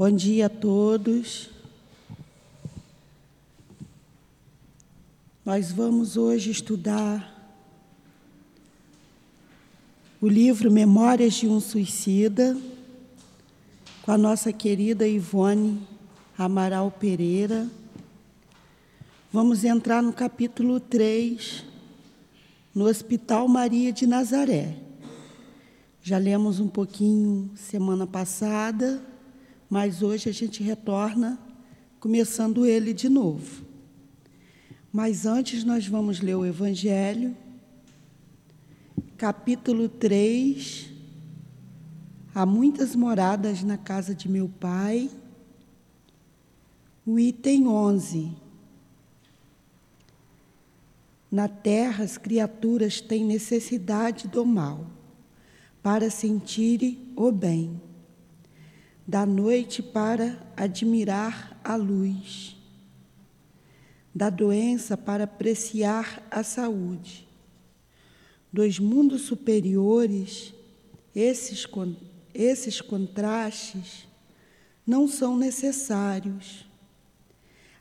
[0.00, 1.50] Bom dia a todos.
[5.44, 7.54] Nós vamos hoje estudar
[10.18, 12.56] o livro Memórias de um Suicida,
[14.00, 15.86] com a nossa querida Ivone
[16.38, 17.68] Amaral Pereira.
[19.30, 21.62] Vamos entrar no capítulo 3,
[22.74, 24.78] no Hospital Maria de Nazaré.
[26.02, 29.09] Já lemos um pouquinho semana passada
[29.70, 31.38] mas hoje a gente retorna
[32.00, 33.64] começando ele de novo.
[34.92, 37.36] Mas antes nós vamos ler o Evangelho,
[39.16, 40.90] capítulo 3.
[42.34, 45.08] Há muitas moradas na casa de meu pai.
[47.06, 48.32] O item 11.
[51.30, 54.84] Na terra as criaturas têm necessidade do mal
[55.80, 57.80] para sentirem o bem
[59.10, 62.56] da noite para admirar a luz,
[64.14, 67.26] da doença para apreciar a saúde,
[68.52, 70.54] dos mundos superiores,
[71.12, 71.66] esses,
[72.32, 74.06] esses contrastes
[74.86, 76.64] não são necessários.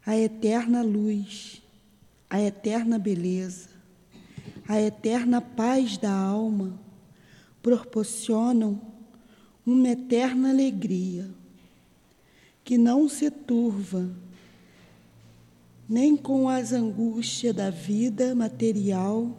[0.04, 1.62] A eterna luz,
[2.28, 3.70] a eterna beleza,
[4.68, 6.80] a eterna paz da alma
[7.62, 8.89] proporcionam
[9.66, 11.30] uma eterna alegria
[12.64, 14.10] que não se turva
[15.90, 19.36] nem com as angústias da vida material,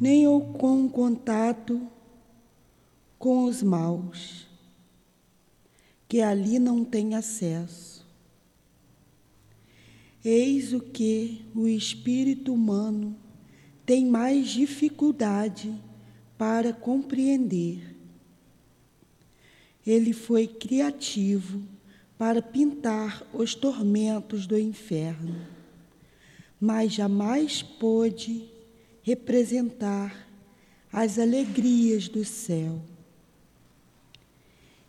[0.00, 0.24] nem
[0.56, 1.84] com o contato
[3.18, 4.46] com os maus,
[6.06, 8.06] que ali não tem acesso.
[10.24, 13.16] Eis o que o espírito humano
[13.84, 15.74] tem mais dificuldade
[16.38, 17.93] para compreender
[19.86, 21.62] ele foi criativo
[22.16, 25.46] para pintar os tormentos do inferno,
[26.60, 28.48] mas jamais pôde
[29.02, 30.28] representar
[30.92, 32.80] as alegrias do céu.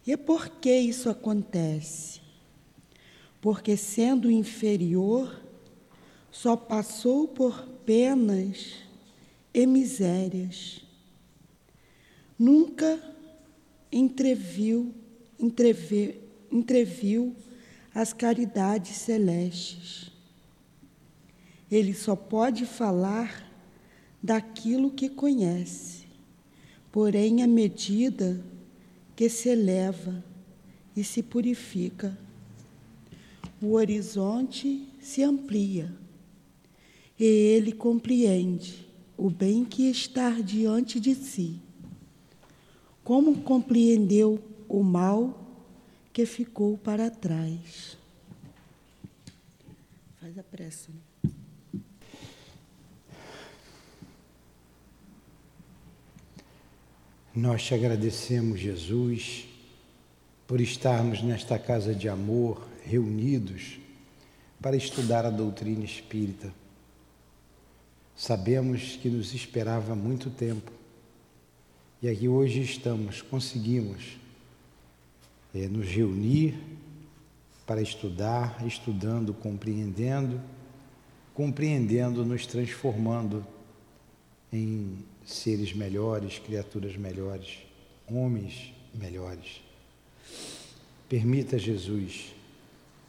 [0.05, 2.21] E por que isso acontece?
[3.41, 5.41] Porque, sendo inferior,
[6.31, 8.75] só passou por penas
[9.53, 10.81] e misérias.
[12.37, 13.14] Nunca
[13.91, 14.93] entreviu,
[15.39, 16.15] entreviu,
[16.51, 17.35] entreviu
[17.93, 20.11] as caridades celestes.
[21.71, 23.51] Ele só pode falar
[24.21, 26.05] daquilo que conhece,
[26.91, 28.43] porém, à medida
[29.15, 30.23] que se eleva
[30.95, 32.17] e se purifica,
[33.61, 35.91] o horizonte se amplia
[37.19, 38.85] e ele compreende
[39.17, 41.61] o bem que está diante de si
[43.05, 45.39] como compreendeu o mal
[46.11, 47.95] que ficou para trás?
[50.19, 50.89] Faz a pressa.
[57.35, 59.45] Nós te agradecemos, Jesus,
[60.47, 63.77] por estarmos nesta casa de amor, reunidos
[64.59, 66.51] para estudar a doutrina espírita.
[68.15, 70.74] Sabemos que nos esperava muito tempo
[72.05, 74.15] e aqui hoje estamos, conseguimos
[75.55, 76.53] é, nos reunir
[77.65, 80.39] para estudar, estudando, compreendendo,
[81.33, 83.43] compreendendo, nos transformando
[84.53, 87.57] em seres melhores, criaturas melhores,
[88.07, 89.63] homens melhores.
[91.09, 92.35] Permita, Jesus,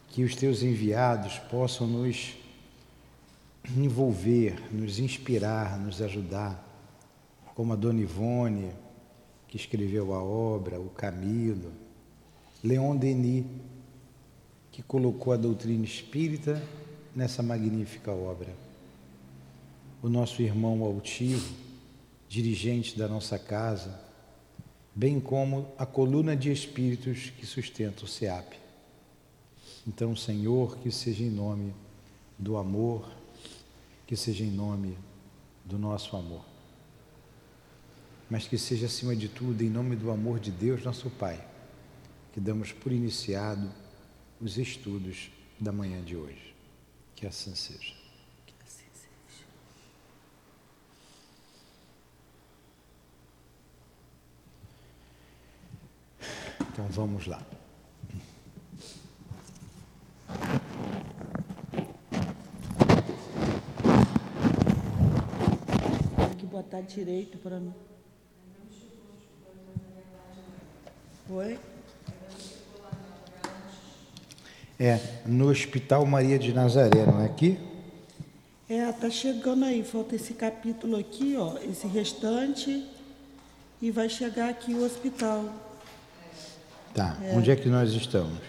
[0.09, 2.33] que os teus enviados possam nos
[3.77, 6.65] envolver, nos inspirar, nos ajudar,
[7.53, 8.71] como a Dona Ivone,
[9.47, 11.71] que escreveu a obra, o Camilo,
[12.63, 13.45] Leon Denis,
[14.71, 16.61] que colocou a doutrina espírita
[17.15, 18.53] nessa magnífica obra.
[20.03, 21.55] O nosso irmão altivo,
[22.27, 23.99] dirigente da nossa casa,
[24.93, 28.53] bem como a coluna de espíritos que sustenta o SEAP.
[29.87, 31.73] Então, Senhor, que seja em nome
[32.37, 33.09] do amor,
[34.05, 34.97] que seja em nome
[35.65, 36.56] do nosso amor
[38.29, 41.45] mas que seja acima de tudo, em nome do amor de Deus, nosso Pai,
[42.33, 43.71] que damos por iniciado
[44.39, 46.53] os estudos da manhã de hoje.
[47.15, 47.95] Que assim seja.
[48.45, 49.43] Que assim seja.
[56.71, 57.41] Então vamos lá.
[66.17, 67.96] Tem que botar direito para não.
[71.27, 71.59] Foi?
[74.79, 77.59] É, no Hospital Maria de Nazaré, não é aqui?
[78.69, 82.87] É, tá chegando aí, falta esse capítulo aqui, ó, esse restante,
[83.81, 85.45] e vai chegar aqui o hospital.
[86.93, 87.35] Tá, é.
[87.35, 88.39] onde é que nós estamos?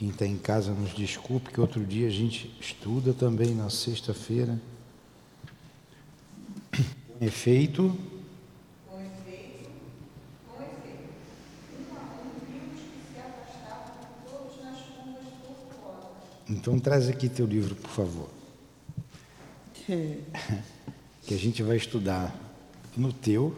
[0.00, 4.60] Quem está em casa nos desculpe que outro dia a gente estuda também na sexta-feira.
[6.70, 7.96] Com efeito.
[8.86, 9.70] Com efeito,
[10.46, 11.08] com efeito.
[11.80, 13.94] Um a um vimos que se afastavam
[14.30, 16.50] todos nas curvas tortuosas.
[16.50, 18.28] Então traz aqui teu livro, por favor.
[19.86, 22.34] que a gente vai estudar
[22.94, 23.56] no teu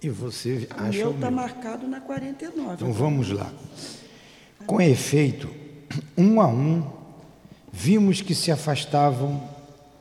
[0.00, 1.10] e você acha o meu.
[1.10, 2.74] está marcado na 49.
[2.74, 3.52] Então vamos lá.
[4.66, 5.59] Com efeito,
[6.20, 6.84] um a um,
[7.72, 9.42] vimos que se afastavam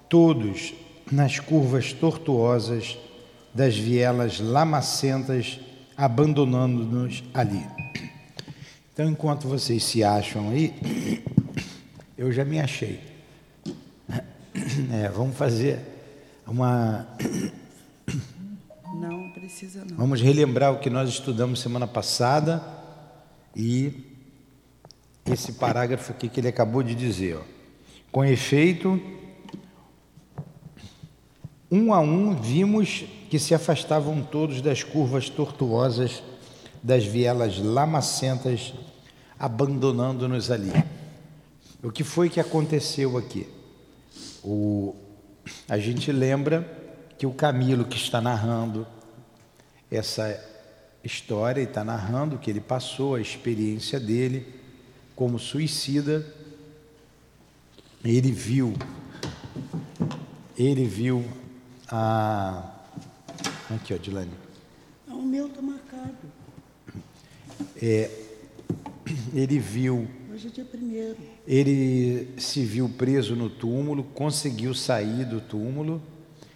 [0.10, 0.74] todos
[1.10, 2.98] nas curvas tortuosas
[3.54, 5.60] das vielas lamacentas,
[5.96, 7.66] abandonando-nos ali.
[8.94, 10.74] Então, enquanto vocês se acham aí,
[12.18, 13.00] eu já me achei.
[14.92, 15.80] É, vamos fazer
[16.46, 17.08] uma.
[19.00, 19.96] Não precisa não.
[19.96, 22.62] Vamos relembrar o que nós estudamos semana passada
[23.56, 24.09] e
[25.34, 27.38] esse parágrafo aqui que ele acabou de dizer.
[27.38, 27.42] Ó.
[28.12, 29.00] Com efeito,
[31.72, 36.24] um a um vimos que se afastavam todos das curvas tortuosas
[36.82, 38.74] das vielas lamacentas,
[39.38, 40.72] abandonando-nos ali.
[41.84, 43.48] O que foi que aconteceu aqui?
[44.44, 44.96] O,
[45.68, 46.68] a gente lembra
[47.18, 48.88] que o Camilo que está narrando
[49.92, 50.40] essa
[51.04, 54.59] história e está narrando que ele passou, a experiência dele,
[55.20, 56.26] como suicida,
[58.06, 58.74] ele viu,
[60.58, 61.26] ele viu
[61.90, 62.72] a.
[63.70, 64.32] Aqui, ó, Dilane.
[65.10, 66.16] O meu está marcado.
[67.82, 68.10] É,
[69.34, 70.08] ele viu.
[70.34, 71.18] Hoje é dia primeiro.
[71.46, 76.02] Ele se viu preso no túmulo, conseguiu sair do túmulo,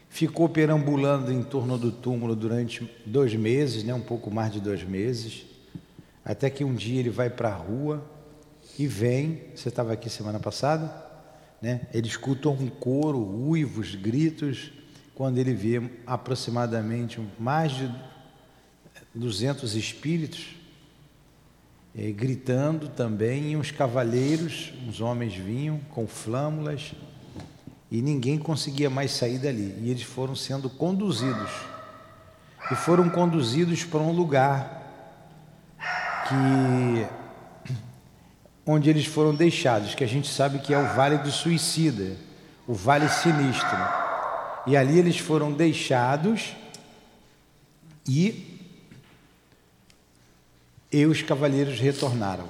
[0.10, 4.86] ficou perambulando em torno do túmulo durante dois meses, né, um pouco mais de dois
[4.86, 5.44] meses,
[6.24, 8.13] até que um dia ele vai para a rua
[8.78, 10.92] e vem, você estava aqui semana passada,
[11.62, 11.82] né?
[11.94, 14.72] ele escuta um coro, uivos, gritos,
[15.16, 17.94] quando ele vê aproximadamente mais de
[19.14, 20.56] 200 espíritos
[21.96, 26.94] eh, gritando também, e uns cavaleiros, uns homens vinham com flâmulas,
[27.92, 31.52] e ninguém conseguia mais sair dali, e eles foram sendo conduzidos,
[32.72, 34.82] e foram conduzidos para um lugar
[36.28, 37.23] que
[38.66, 42.16] onde eles foram deixados, que a gente sabe que é o Vale do Suicida,
[42.68, 43.78] o Vale Sinistro.
[44.66, 46.56] E ali eles foram deixados
[48.08, 48.60] e,
[50.92, 52.48] e os cavaleiros retornaram.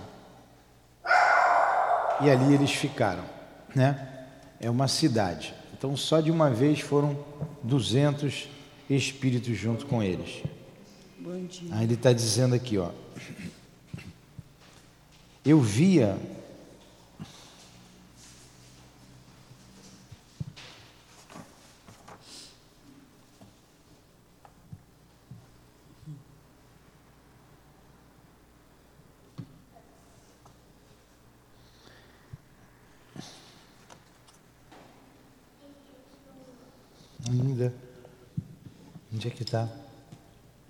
[2.21, 3.23] E ali eles ficaram,
[3.75, 4.27] né?
[4.59, 5.53] É uma cidade.
[5.75, 7.17] Então só de uma vez foram
[7.63, 8.47] 200
[8.89, 10.43] espíritos junto com eles.
[11.71, 12.91] Aí ele está dizendo aqui, ó
[15.45, 16.17] eu via
[37.29, 37.73] ainda.
[39.13, 39.69] Onde é que está?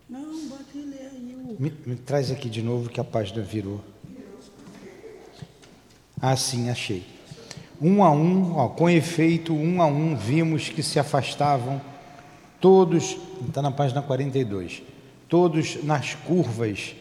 [0.09, 1.55] Não, bota e lê aí.
[1.59, 3.92] Me, me, traz aqui de novo que a página virou.
[6.23, 7.05] Assim achei.
[7.81, 11.81] Um a um, ó, com efeito, um a um, vimos que se afastavam
[12.61, 14.81] todos, está na página 42,
[15.27, 16.95] todos nas curvas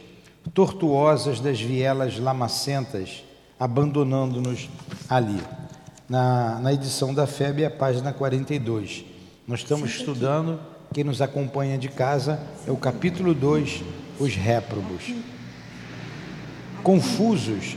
[0.52, 3.22] tortuosas das vielas lamacentas,
[3.60, 4.68] abandonando-nos
[5.08, 5.40] ali.
[6.08, 9.04] Na, na edição da FEB, a página 42.
[9.46, 10.58] Nós estamos estudando,
[10.92, 13.84] quem nos acompanha de casa, é o capítulo 2,
[14.18, 15.14] os réprobos.
[16.82, 17.76] Confusos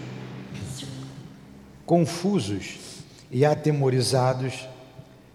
[1.85, 2.77] Confusos
[3.29, 4.67] e atemorizados,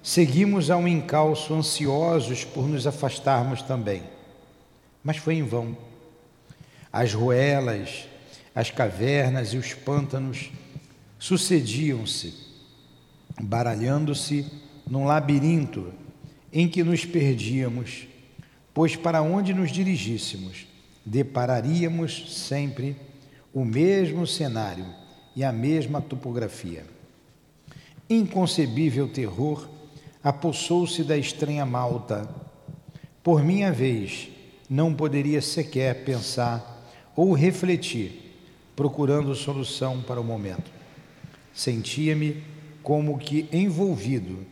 [0.02, 4.02] seguimos a um encalço, ansiosos por nos afastarmos também.
[5.04, 5.76] Mas foi em vão.
[6.92, 8.08] As ruelas,
[8.54, 10.50] as cavernas e os pântanos
[11.20, 12.34] sucediam-se,
[13.40, 14.44] baralhando-se
[14.88, 15.92] num labirinto
[16.52, 18.08] em que nos perdíamos,
[18.74, 20.66] pois para onde nos dirigíssemos,
[21.06, 22.96] depararíamos sempre
[23.54, 24.86] o mesmo cenário
[25.34, 26.84] e a mesma topografia.
[28.08, 29.68] Inconcebível terror
[30.22, 32.28] apossou-se da estranha malta.
[33.22, 34.28] Por minha vez,
[34.68, 38.36] não poderia sequer pensar ou refletir,
[38.74, 40.70] procurando solução para o momento.
[41.52, 42.42] Sentia-me
[42.82, 44.46] como que envolvido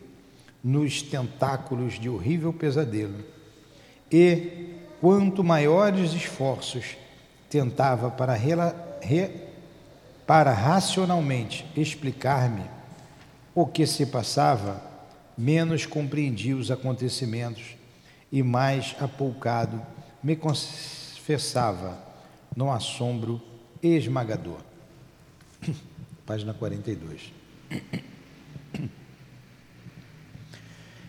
[0.63, 3.23] nos tentáculos de horrível pesadelo.
[4.11, 6.97] E, quanto maiores esforços
[7.49, 9.29] tentava para, re,
[10.29, 12.63] para racionalmente explicar-me
[13.55, 14.79] o que se passava,
[15.35, 17.75] menos compreendi os acontecimentos
[18.31, 19.81] e mais apoucado
[20.21, 21.97] me confessava
[22.55, 23.41] num assombro
[23.81, 24.59] esmagador.
[26.27, 27.33] Página 42.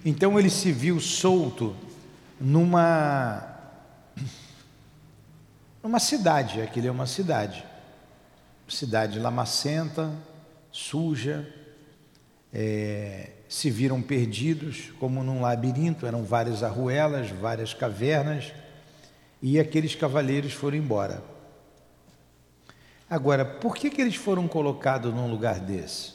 [0.02, 1.76] Então ele se viu solto
[2.40, 3.54] numa
[5.84, 7.68] numa cidade, aquilo é uma cidade.
[8.70, 10.12] Cidade lamacenta,
[10.70, 11.46] suja,
[12.52, 18.52] é, se viram perdidos como num labirinto, eram várias arruelas, várias cavernas,
[19.42, 21.22] e aqueles cavaleiros foram embora.
[23.08, 26.12] Agora, por que, que eles foram colocados num lugar desse?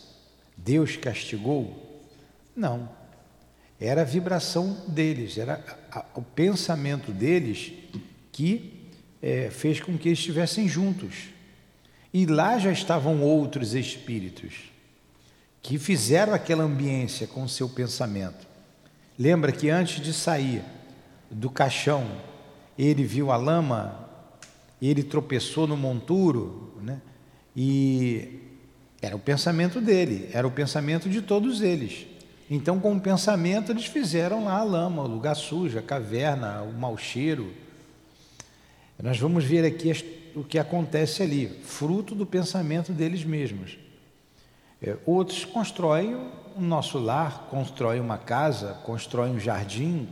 [0.55, 2.01] Deus castigou?
[2.55, 2.87] Não.
[3.77, 5.61] Era a vibração deles, era
[6.15, 7.73] o pensamento deles
[8.31, 8.89] que
[9.21, 11.34] é, fez com que estivessem juntos.
[12.15, 14.71] E lá já estavam outros espíritos
[15.61, 18.47] que fizeram aquela ambiência com o seu pensamento.
[19.19, 20.63] Lembra que antes de sair
[21.29, 22.09] do caixão,
[22.79, 24.07] ele viu a lama,
[24.81, 27.01] ele tropeçou no monturo, né?
[27.53, 28.39] e
[29.01, 32.07] era o pensamento dele, era o pensamento de todos eles.
[32.49, 36.71] Então, com o pensamento, eles fizeram lá a lama, o lugar sujo, a caverna, o
[36.71, 37.51] mau cheiro.
[39.03, 39.91] Nós vamos ver aqui
[40.35, 43.77] o que acontece ali, fruto do pensamento deles mesmos.
[44.81, 46.15] É, outros constroem
[46.55, 50.07] o nosso lar, constroem uma casa, constroem um jardim,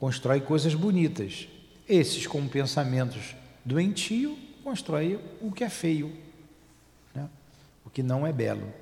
[0.00, 1.48] constroem coisas bonitas.
[1.88, 6.12] Esses, com pensamentos doentio, constroem o que é feio,
[7.14, 7.28] né?
[7.84, 8.72] o que não é belo.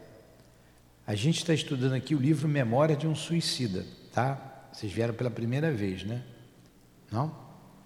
[1.06, 4.68] A gente está estudando aqui o livro Memória de um Suicida, tá?
[4.72, 6.22] Vocês vieram pela primeira vez, né?
[7.10, 7.34] Não?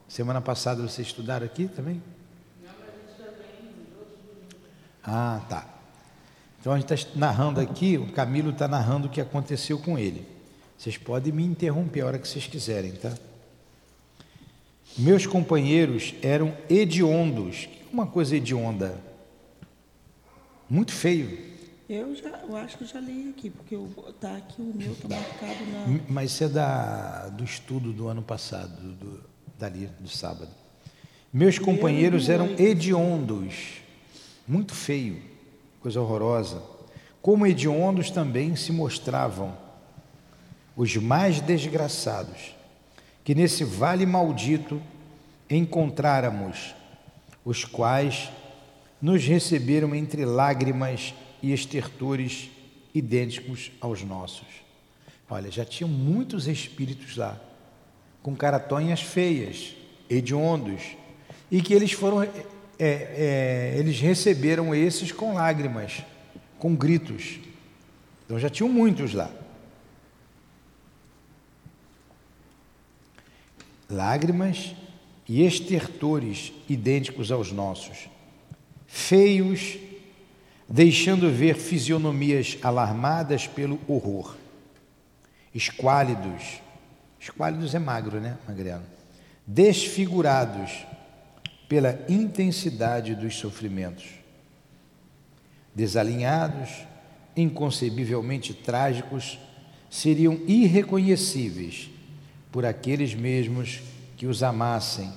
[0.07, 2.03] Semana passada vocês estudaram aqui também?
[2.63, 3.51] Não, mas a gente também.
[5.05, 5.67] Ah, tá.
[6.61, 10.27] Então a gente está narrando aqui, o Camilo está narrando o que aconteceu com ele.
[10.79, 13.13] Vocês podem me interromper a hora que vocês quiserem, tá?
[14.97, 17.69] Meus companheiros eram hediondos.
[17.93, 18.99] Uma coisa hedionda.
[20.69, 21.55] Muito feio.
[21.89, 23.77] Eu já, eu acho que já li aqui, porque
[24.09, 26.01] está aqui o meu está marcado na.
[26.09, 29.23] Mas isso é da, do estudo do ano passado, do,
[29.59, 30.51] dali do sábado.
[31.33, 33.83] Meus companheiros eram hediondos,
[34.47, 35.21] muito feio,
[35.81, 36.63] coisa horrorosa.
[37.21, 39.57] Como hediondos também se mostravam
[40.77, 42.55] os mais desgraçados,
[43.23, 44.81] que nesse vale maldito
[45.49, 46.75] encontráramos,
[47.45, 48.31] os quais
[49.01, 52.51] nos receberam entre lágrimas e estertores
[52.95, 54.47] idênticos aos nossos.
[55.29, 57.39] Olha, já tinham muitos espíritos lá,
[58.23, 59.75] com caratonhas feias,
[60.09, 60.97] hediondos,
[61.51, 62.27] e que eles foram,
[62.79, 66.03] é, é, eles receberam esses com lágrimas,
[66.59, 67.39] com gritos.
[68.25, 69.31] Então já tinham muitos lá.
[73.89, 74.75] Lágrimas
[75.29, 78.09] e estertores idênticos aos nossos,
[78.87, 79.79] feios
[80.69, 84.35] deixando ver fisionomias alarmadas pelo horror.
[85.55, 86.61] Esquálidos,
[87.21, 88.83] esquálidos é magro, né, Magrelo?
[89.47, 90.85] Desfigurados
[91.75, 94.05] pela intensidade dos sofrimentos.
[95.75, 96.71] Desalinhados,
[97.37, 99.41] inconcebivelmente trágicos,
[99.91, 101.91] seriam irreconhecíveis
[102.53, 103.83] por aqueles mesmos
[104.17, 105.13] que os amassem,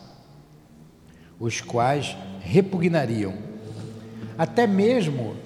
[1.40, 3.38] os quais repugnariam
[4.36, 5.38] até mesmo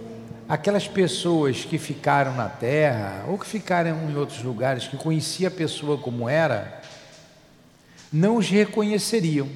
[0.47, 5.51] aquelas pessoas que ficaram na terra ou que ficaram em outros lugares, que conhecia a
[5.51, 6.81] pessoa como era,
[8.13, 9.49] não os reconheceriam.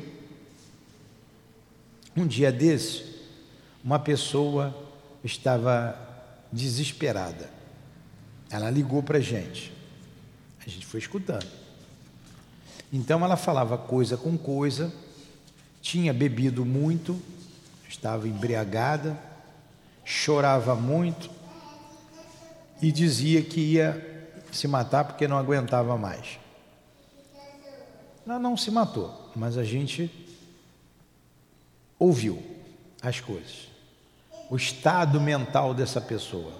[2.15, 3.03] Um dia desse,
[3.84, 4.74] uma pessoa
[5.24, 6.00] estava
[6.51, 7.50] desesperada.
[8.50, 9.74] Ela ligou para a gente.
[10.65, 11.45] A gente foi escutando.
[12.91, 14.93] Então ela falava coisa com coisa,
[15.81, 17.22] tinha bebido muito,
[17.89, 19.19] estava embriagada,
[20.05, 21.29] chorava muito
[22.81, 26.39] e dizia que ia se matar porque não aguentava mais.
[28.25, 30.10] Ela não se matou, mas a gente
[32.00, 32.42] ouviu
[33.02, 33.70] as coisas.
[34.50, 36.54] o estado mental dessa pessoa.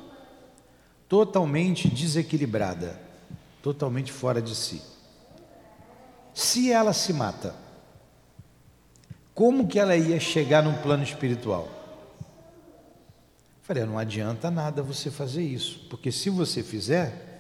[1.08, 3.00] Totalmente desequilibrada,
[3.62, 4.82] totalmente fora de si.
[6.34, 7.56] Se ela se mata,
[9.34, 11.70] como que ela ia chegar num plano espiritual?
[13.62, 17.36] Falei, não adianta nada você fazer isso, porque se você fizer,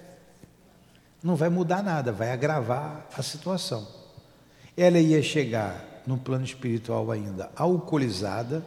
[1.24, 3.88] não vai mudar nada, vai agravar a situação.
[4.78, 8.64] Ela ia chegar no plano espiritual ainda alcoolizada,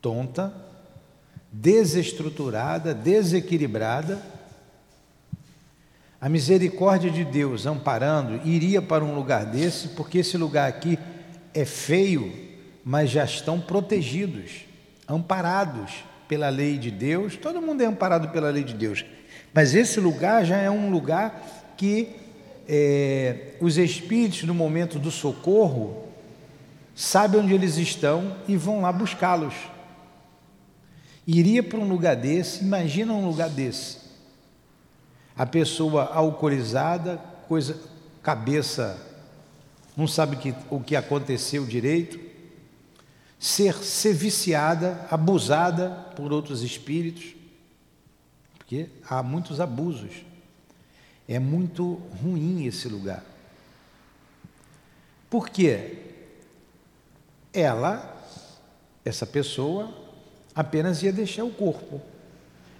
[0.00, 0.52] tonta,
[1.50, 4.20] desestruturada, desequilibrada.
[6.20, 10.98] A misericórdia de Deus amparando iria para um lugar desse, porque esse lugar aqui
[11.54, 12.32] é feio,
[12.84, 14.64] mas já estão protegidos,
[15.08, 17.36] amparados pela lei de Deus.
[17.36, 19.04] Todo mundo é amparado pela lei de Deus,
[19.54, 22.16] mas esse lugar já é um lugar que
[22.68, 26.04] é, os espíritos, no momento do socorro,
[26.94, 29.54] sabem onde eles estão e vão lá buscá-los.
[31.26, 33.98] Iria para um lugar desse, imagina um lugar desse.
[35.36, 37.16] A pessoa alcoolizada,
[37.48, 37.80] coisa,
[38.22, 39.00] cabeça,
[39.96, 42.20] não sabe que, o que aconteceu direito,
[43.38, 47.34] ser, ser viciada, abusada por outros espíritos,
[48.58, 50.27] porque há muitos abusos.
[51.28, 53.22] É muito ruim esse lugar.
[55.28, 55.98] Porque
[57.52, 58.16] ela,
[59.04, 59.92] essa pessoa,
[60.54, 62.00] apenas ia deixar o corpo.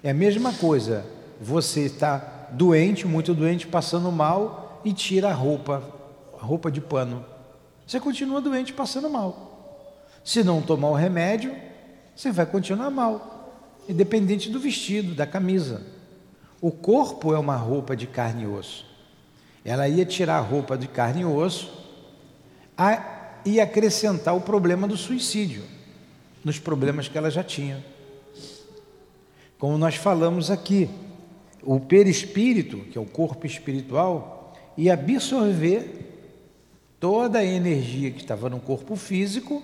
[0.02, 1.04] É a mesma coisa,
[1.40, 5.82] você está doente, muito doente, passando mal e tira a roupa,
[6.40, 7.24] a roupa de pano.
[7.86, 10.06] Você continua doente, passando mal.
[10.24, 11.54] Se não tomar o remédio,
[12.14, 15.97] você vai continuar mal, independente do vestido, da camisa.
[16.60, 18.84] O corpo é uma roupa de carne e osso.
[19.64, 21.70] Ela ia tirar a roupa de carne e osso
[23.44, 25.62] e acrescentar o problema do suicídio
[26.44, 27.84] nos problemas que ela já tinha.
[29.58, 30.88] Como nós falamos aqui,
[31.62, 36.08] o perispírito, que é o corpo espiritual, ia absorver
[37.00, 39.62] toda a energia que estava no corpo físico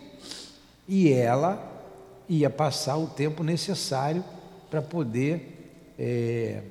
[0.88, 1.72] e ela
[2.28, 4.24] ia passar o tempo necessário
[4.70, 6.62] para poder é,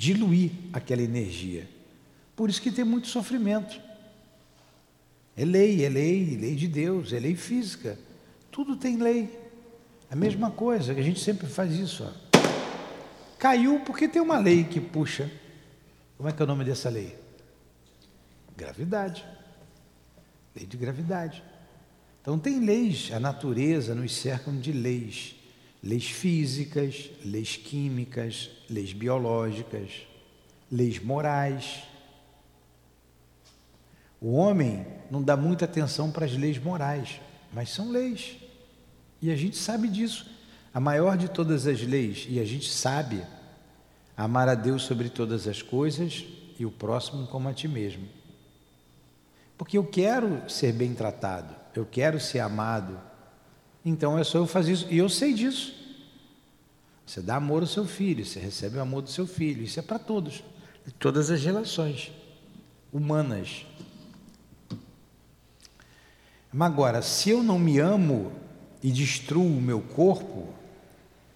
[0.00, 1.68] diluir aquela energia.
[2.34, 3.78] Por isso que tem muito sofrimento.
[5.36, 7.98] É lei, é lei, lei de Deus, é lei física.
[8.50, 9.38] Tudo tem lei.
[10.10, 12.02] A mesma coisa, a gente sempre faz isso.
[12.02, 12.40] Ó.
[13.38, 15.30] Caiu porque tem uma lei que puxa.
[16.16, 17.14] Como é que é o nome dessa lei?
[18.56, 19.22] Gravidade.
[20.56, 21.44] Lei de gravidade.
[22.22, 25.39] Então tem leis, a natureza nos cerca de leis
[25.82, 30.06] leis físicas, leis químicas, leis biológicas,
[30.70, 31.82] leis morais.
[34.20, 37.20] O homem não dá muita atenção para as leis morais,
[37.52, 38.36] mas são leis.
[39.22, 40.26] E a gente sabe disso.
[40.72, 43.24] A maior de todas as leis, e a gente sabe,
[44.16, 46.24] amar a Deus sobre todas as coisas
[46.58, 48.06] e o próximo como a ti mesmo.
[49.58, 53.00] Porque eu quero ser bem tratado, eu quero ser amado,
[53.84, 54.86] então é só eu fazer isso.
[54.90, 55.74] E eu sei disso.
[57.06, 59.64] Você dá amor ao seu filho, você recebe o amor do seu filho.
[59.64, 60.44] Isso é para todos,
[60.98, 62.12] todas as relações
[62.92, 63.66] humanas.
[66.52, 68.32] Mas agora, se eu não me amo
[68.82, 70.48] e destruo o meu corpo,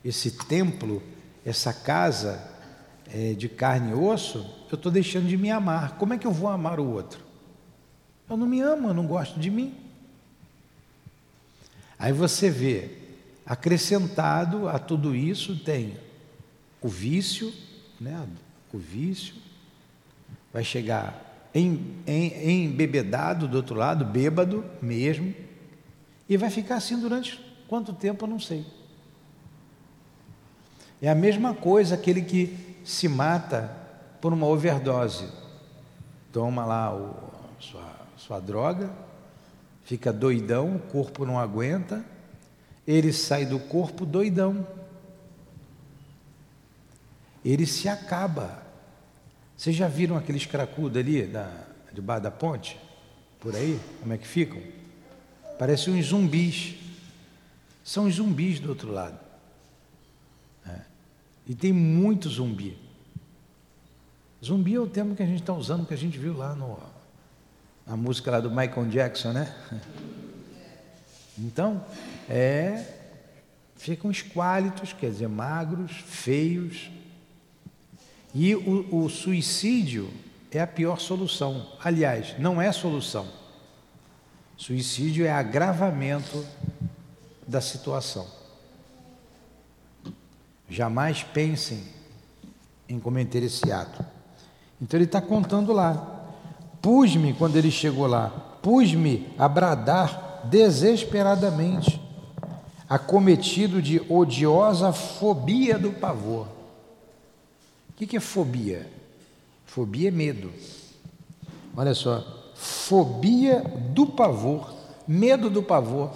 [0.04, 1.02] esse templo,
[1.44, 2.40] essa casa
[3.12, 4.38] é, de carne e osso,
[4.70, 5.96] eu estou deixando de me amar.
[5.98, 7.20] Como é que eu vou amar o outro?
[8.28, 9.83] Eu não me amo, eu não gosto de mim.
[12.04, 12.90] Aí você vê,
[13.46, 15.96] acrescentado a tudo isso tem
[16.82, 17.50] o vício,
[17.98, 18.28] né?
[18.70, 19.34] o vício,
[20.52, 25.34] vai chegar em, em, embebedado do outro lado, bêbado mesmo,
[26.28, 28.66] e vai ficar assim durante quanto tempo eu não sei.
[31.00, 33.74] É a mesma coisa aquele que se mata
[34.20, 35.26] por uma overdose.
[36.30, 37.14] Toma lá o,
[37.58, 38.90] sua, sua droga,
[39.84, 42.04] fica doidão, o corpo não aguenta,
[42.86, 44.66] ele sai do corpo doidão.
[47.44, 48.62] Ele se acaba.
[49.56, 51.50] Vocês já viram aqueles cracudos ali da,
[51.92, 52.78] debaixo da ponte?
[53.38, 53.78] Por aí?
[54.00, 54.60] Como é que ficam?
[55.58, 56.76] Parecem uns zumbis.
[57.84, 59.18] São os zumbis do outro lado.
[60.66, 60.80] É.
[61.46, 62.78] E tem muito zumbi.
[64.42, 66.78] Zumbi é o termo que a gente está usando, que a gente viu lá no,
[67.86, 69.54] a música lá do Michael Jackson, né?
[71.38, 71.84] Então,
[72.28, 72.84] é,
[73.76, 76.90] ficam esquálitos, quer dizer, magros, feios.
[78.34, 80.10] E o, o suicídio
[80.50, 81.72] é a pior solução.
[81.82, 83.26] Aliás, não é solução.
[84.56, 86.44] Suicídio é agravamento
[87.46, 88.26] da situação.
[90.68, 91.84] Jamais pensem
[92.88, 94.04] em cometer esse ato.
[94.80, 96.13] Então ele está contando lá.
[96.84, 98.28] Pus-me, quando ele chegou lá,
[98.60, 101.98] pus-me a bradar desesperadamente,
[102.86, 106.46] acometido de odiosa fobia do pavor.
[107.88, 108.86] O que é fobia?
[109.64, 110.52] Fobia é medo.
[111.74, 112.22] Olha só,
[112.54, 113.60] fobia
[113.94, 114.74] do pavor,
[115.08, 116.10] medo do pavor.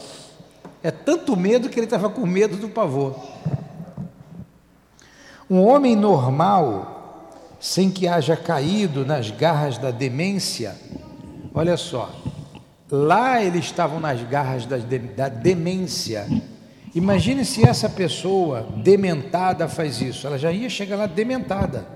[0.83, 3.19] É tanto medo que ele estava com medo do pavor.
[5.49, 6.98] Um homem normal,
[7.61, 10.77] sem que haja caído nas garras da demência,
[11.53, 12.11] olha só,
[12.91, 14.77] lá eles estavam nas garras da,
[15.17, 16.27] da demência.
[16.95, 21.87] Imagine se essa pessoa dementada faz isso, ela já ia chegar lá dementada.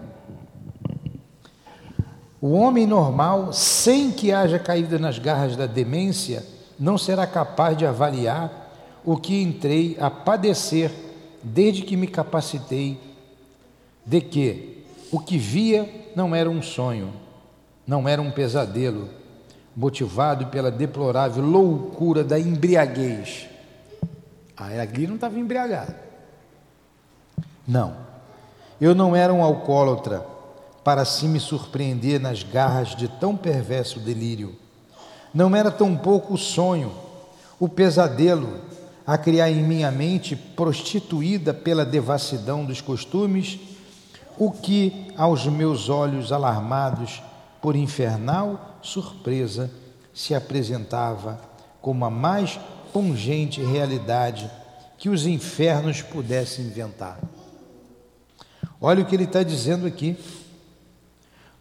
[2.40, 6.44] O homem normal, sem que haja caído nas garras da demência,
[6.79, 8.61] não será capaz de avaliar
[9.05, 10.90] o que entrei a padecer
[11.42, 12.98] desde que me capacitei
[14.05, 14.72] de que
[15.12, 17.12] o que via não era um sonho,
[17.87, 19.11] não era um pesadelo,
[19.77, 23.46] motivado pela deplorável loucura da embriaguez.
[24.57, 25.94] Ah, ali não estava embriagado.
[27.68, 27.94] Não,
[28.81, 30.27] eu não era um alcoólatra
[30.83, 34.57] para assim me surpreender nas garras de tão perverso delírio.
[35.33, 36.90] Não era tão pouco o sonho,
[37.61, 38.61] o pesadelo
[39.07, 43.59] a criar em minha mente, prostituída pela devassidão dos costumes,
[44.44, 47.22] o que aos meus olhos alarmados
[47.61, 49.70] por infernal surpresa
[50.12, 51.40] se apresentava
[51.81, 52.59] como a mais
[52.92, 54.50] pungente realidade
[54.98, 57.20] que os infernos pudessem inventar.
[58.81, 60.18] Olha o que ele está dizendo aqui.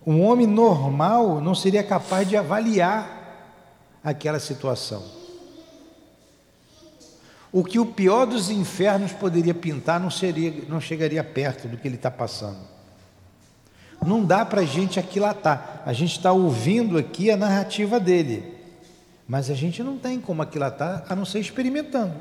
[0.06, 5.04] Um homem normal não seria capaz de avaliar aquela situação.
[7.52, 11.88] O que o pior dos infernos poderia pintar não, seria, não chegaria perto do que
[11.88, 12.71] ele está passando.
[14.06, 15.84] Não dá para a gente aquilatar.
[15.86, 18.58] A gente está ouvindo aqui a narrativa dele,
[19.28, 22.16] mas a gente não tem como aquilatar a não ser experimentando.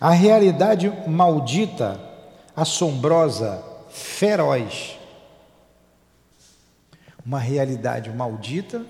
[0.00, 2.00] A realidade maldita,
[2.56, 4.96] assombrosa, feroz.
[7.26, 8.86] Uma realidade maldita,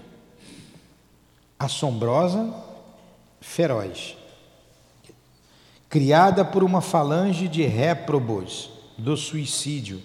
[1.59, 2.55] assombrosa,
[3.41, 4.17] feroz,
[5.89, 10.01] criada por uma falange de réprobos do suicídio,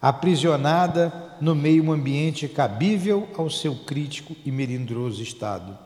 [0.00, 5.76] aprisionada no meio ambiente cabível ao seu crítico e melindroso estado,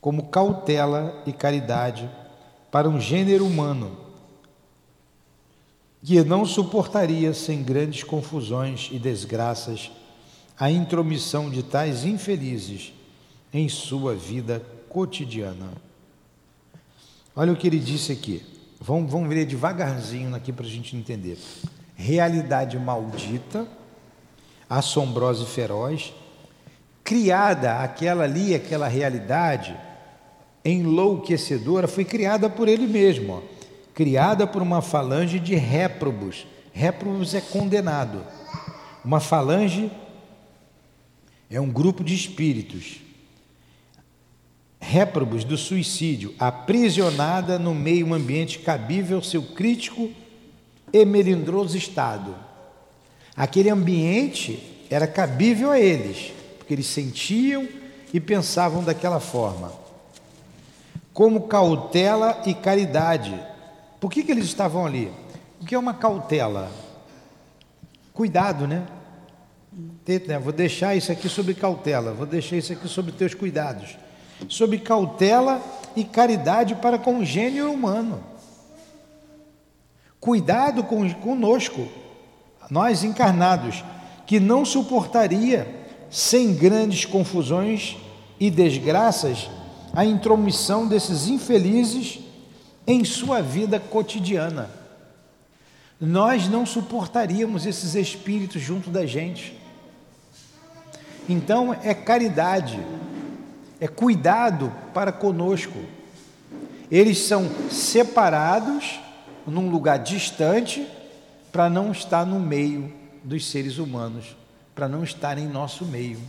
[0.00, 2.08] como cautela e caridade
[2.70, 4.10] para um gênero humano
[6.02, 9.90] que não suportaria sem grandes confusões e desgraças
[10.58, 12.92] a intromissão de tais infelizes
[13.52, 15.72] em sua vida cotidiana.
[17.34, 18.42] Olha o que ele disse aqui.
[18.82, 21.36] Vamos, vamos ver devagarzinho aqui para a gente entender.
[21.94, 23.68] Realidade maldita,
[24.68, 26.14] assombrosa e feroz,
[27.04, 29.76] criada aquela ali, aquela realidade
[30.64, 33.42] enlouquecedora, foi criada por ele mesmo, ó.
[33.94, 36.46] criada por uma falange de réprobos.
[36.72, 38.24] Réprobos é condenado.
[39.04, 39.92] Uma falange
[41.50, 43.09] é um grupo de espíritos
[44.80, 50.10] réprobos do suicídio, aprisionada no meio ambiente cabível ao seu crítico
[50.90, 52.34] e melindroso estado.
[53.36, 57.68] Aquele ambiente era cabível a eles, porque eles sentiam
[58.12, 59.72] e pensavam daquela forma.
[61.12, 63.38] Como cautela e caridade.
[64.00, 65.12] Por que, que eles estavam ali?
[65.60, 66.70] O que é uma cautela?
[68.14, 68.86] Cuidado, né?
[70.26, 70.38] né?
[70.38, 73.96] Vou deixar isso aqui sob cautela, vou deixar isso aqui sob teus cuidados
[74.48, 75.60] sob cautela
[75.96, 78.22] e caridade para com o gênero humano.
[80.20, 81.88] Cuidado com, conosco,
[82.70, 83.82] nós encarnados,
[84.26, 85.76] que não suportaria,
[86.10, 87.96] sem grandes confusões
[88.38, 89.48] e desgraças,
[89.92, 92.20] a intromissão desses infelizes
[92.86, 94.70] em sua vida cotidiana.
[96.00, 99.58] Nós não suportaríamos esses espíritos junto da gente.
[101.28, 102.78] Então é caridade,
[103.80, 105.78] é cuidado para conosco.
[106.90, 109.00] Eles são separados
[109.46, 110.86] num lugar distante
[111.50, 112.92] para não estar no meio
[113.24, 114.36] dos seres humanos,
[114.74, 116.20] para não estar em nosso meio,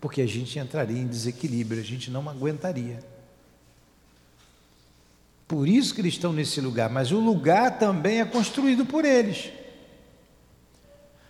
[0.00, 3.00] porque a gente entraria em desequilíbrio, a gente não aguentaria.
[5.46, 9.52] Por isso que eles estão nesse lugar, mas o lugar também é construído por eles.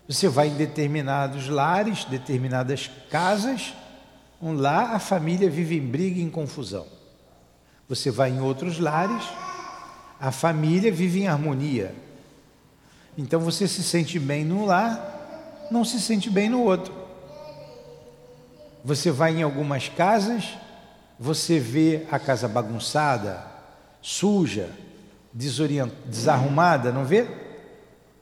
[0.08, 3.74] Você vai em determinados lares, determinadas casas,
[4.42, 6.86] Lar, a família vive em briga e em confusão.
[7.88, 9.24] Você vai em outros lares,
[10.20, 11.94] a família vive em harmonia.
[13.16, 16.92] Então você se sente bem num lar, não se sente bem no outro.
[18.84, 20.56] Você vai em algumas casas,
[21.18, 23.44] você vê a casa bagunçada,
[24.02, 24.70] suja,
[25.32, 27.26] desarrumada, não vê?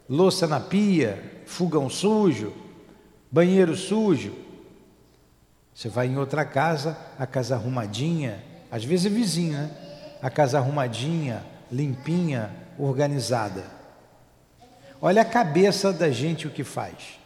[0.08, 2.52] Louça na pia, fogão sujo,
[3.30, 4.43] banheiro sujo.
[5.74, 9.70] Você vai em outra casa, a casa arrumadinha, às vezes é vizinha, né?
[10.22, 13.64] a casa arrumadinha, limpinha, organizada.
[15.02, 17.18] Olha a cabeça da gente o que faz.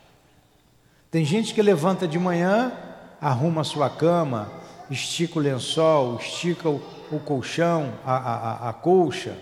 [1.10, 2.72] Tem gente que levanta de manhã,
[3.20, 4.50] arruma a sua cama,
[4.90, 6.82] estica o lençol, estica o,
[7.12, 9.36] o colchão, a, a, a colcha,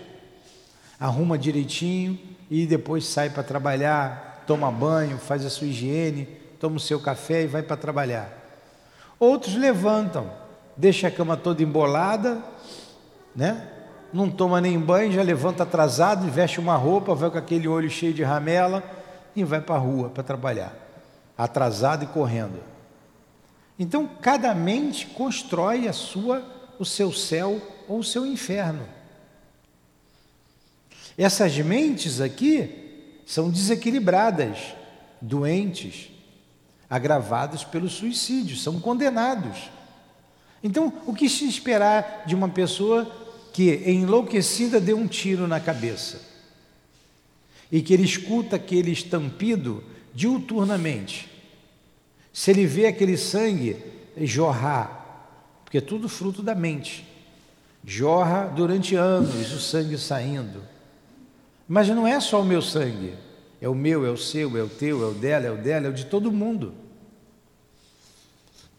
[0.99, 6.25] arruma direitinho e depois sai para trabalhar, toma banho, faz a sua higiene,
[6.59, 8.36] toma o seu café e vai para trabalhar.
[9.19, 10.31] Outros levantam,
[10.75, 12.41] deixa a cama toda embolada,
[13.35, 13.67] né?
[14.13, 18.13] Não toma nem banho, já levanta atrasado, veste uma roupa, vai com aquele olho cheio
[18.13, 18.83] de ramela
[19.35, 20.73] e vai para a rua para trabalhar,
[21.37, 22.59] atrasado e correndo.
[23.77, 26.43] Então, cada mente constrói a sua,
[26.79, 28.87] o seu céu ou o seu inferno.
[31.17, 34.75] Essas mentes aqui são desequilibradas,
[35.19, 36.11] doentes,
[36.89, 39.69] agravadas pelo suicídio, são condenados.
[40.63, 43.09] Então, o que se esperar de uma pessoa
[43.53, 46.21] que, enlouquecida, dê um tiro na cabeça
[47.71, 51.29] e que ele escuta aquele estampido diuturnamente?
[52.31, 53.77] Se ele vê aquele sangue
[54.21, 57.05] jorrar, porque é tudo fruto da mente,
[57.85, 60.63] jorra durante anos o sangue saindo.
[61.67, 63.13] Mas não é só o meu sangue,
[63.59, 65.87] é o meu, é o seu, é o teu, é o dela, é o dela,
[65.87, 66.73] é o de todo mundo.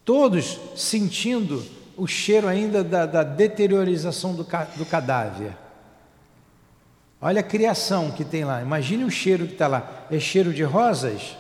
[0.05, 1.65] Todos sentindo
[1.97, 5.57] o cheiro ainda da, da deteriorização do, do cadáver.
[7.21, 8.63] Olha a criação que tem lá.
[8.63, 10.07] Imagine o cheiro que está lá.
[10.11, 11.37] É cheiro de rosas?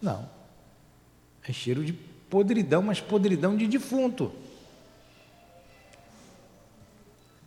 [0.00, 0.28] Não.
[1.46, 4.32] É cheiro de podridão, mas podridão de defunto.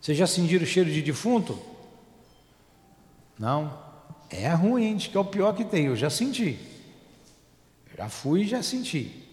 [0.02, 1.58] Vocês já sentiram o cheiro de defunto?
[3.40, 3.91] Não.
[4.32, 5.86] É ruim, que é o pior que tem.
[5.86, 6.58] Eu já senti.
[7.98, 9.28] Já fui e já senti.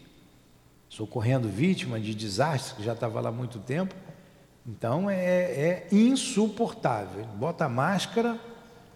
[0.88, 3.94] Socorrendo vítima de desastres, que já estava lá há muito tempo.
[4.66, 7.24] Então é, é insuportável.
[7.36, 8.38] Bota a máscara,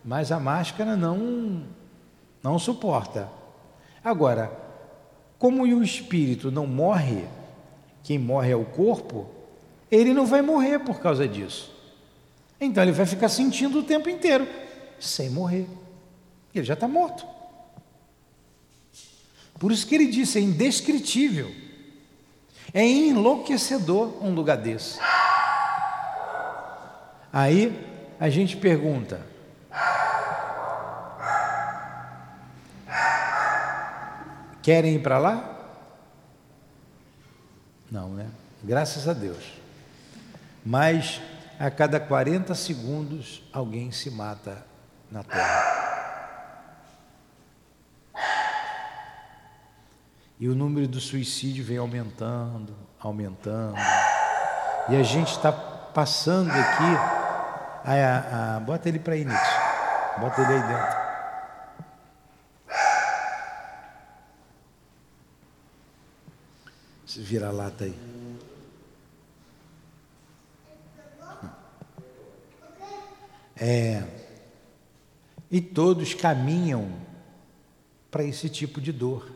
[0.04, 1.64] mas a máscara não,
[2.42, 3.30] não suporta.
[4.04, 4.50] Agora,
[5.38, 7.24] como o espírito não morre,
[8.02, 9.30] quem morre é o corpo,
[9.90, 11.72] ele não vai morrer por causa disso.
[12.60, 14.46] Então ele vai ficar sentindo o tempo inteiro,
[14.98, 15.66] sem morrer.
[16.54, 17.26] Ele já está morto.
[19.58, 21.54] Por isso que ele disse: é indescritível,
[22.74, 24.98] é enlouquecedor um lugar desse.
[27.32, 29.24] Aí a gente pergunta:
[34.62, 35.48] Querem ir para lá?
[37.90, 38.30] Não, né?
[38.62, 39.44] Graças a Deus.
[40.64, 41.20] Mas
[41.58, 44.64] a cada 40 segundos alguém se mata
[45.10, 45.81] na Terra.
[50.42, 53.76] E o número do suicídio vem aumentando, aumentando.
[54.88, 56.82] E a gente está passando aqui.
[57.84, 59.54] A, a, a, bota ele para aí, Nietzsche.
[60.18, 61.02] Bota ele aí dentro.
[67.18, 67.96] vira-lata aí.
[73.54, 74.02] É,
[75.48, 76.90] e todos caminham
[78.10, 79.31] para esse tipo de dor.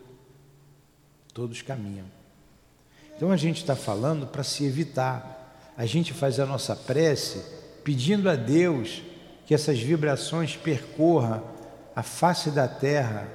[1.37, 2.07] Todos caminham.
[3.15, 5.71] Então a gente está falando para se evitar.
[5.77, 7.43] A gente faz a nossa prece
[7.85, 9.03] pedindo a Deus
[9.45, 11.45] que essas vibrações percorram
[11.95, 13.29] a face da terra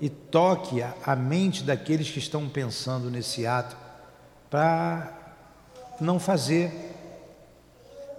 [0.00, 3.76] e toque a mente daqueles que estão pensando nesse ato
[4.48, 5.36] para
[6.00, 6.72] não fazer,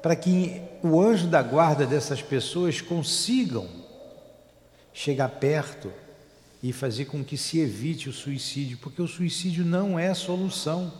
[0.03, 3.67] para que o anjo da guarda dessas pessoas consigam
[4.93, 5.91] chegar perto
[6.61, 10.91] e fazer com que se evite o suicídio, porque o suicídio não é solução.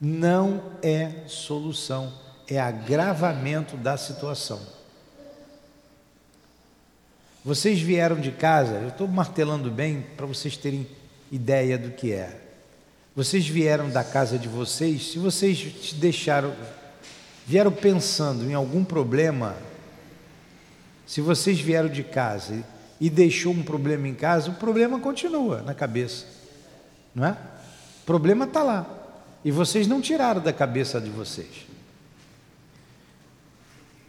[0.00, 2.12] Não é solução,
[2.46, 4.60] é agravamento da situação.
[7.44, 10.86] Vocês vieram de casa, eu estou martelando bem para vocês terem
[11.32, 12.40] ideia do que é.
[13.16, 16.54] Vocês vieram da casa de vocês, se vocês te deixaram,
[17.44, 19.56] vieram pensando em algum problema,
[21.04, 22.64] se vocês vieram de casa
[23.00, 26.26] e deixou um problema em casa, o problema continua na cabeça,
[27.14, 27.36] não é?
[28.08, 28.86] problema está lá.
[29.44, 31.66] E vocês não tiraram da cabeça de vocês.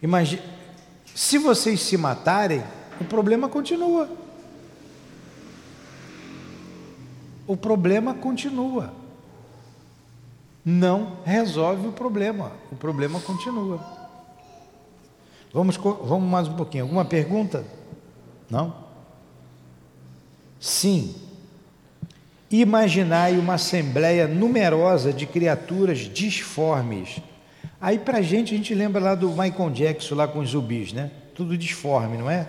[0.02, 0.40] Imagine,
[1.14, 2.64] se vocês se matarem,
[2.98, 4.08] o problema continua.
[7.46, 8.90] O problema continua.
[10.64, 12.52] Não resolve o problema.
[12.72, 13.78] O problema continua.
[15.52, 16.84] Vamos, vamos mais um pouquinho.
[16.84, 17.66] Alguma pergunta?
[18.50, 18.74] Não?
[20.58, 21.14] Sim.
[22.50, 27.20] Imaginai uma assembleia numerosa de criaturas disformes.
[27.80, 30.92] Aí para a gente, a gente lembra lá do Michael Jackson, lá com os zumbis,
[30.92, 31.10] né?
[31.34, 32.46] Tudo disforme, não é?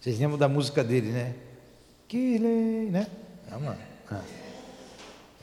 [0.00, 1.34] Vocês lembram da música dele, né?
[2.08, 3.06] Killer, né?
[3.50, 3.76] Vamos
[4.10, 4.20] Ah.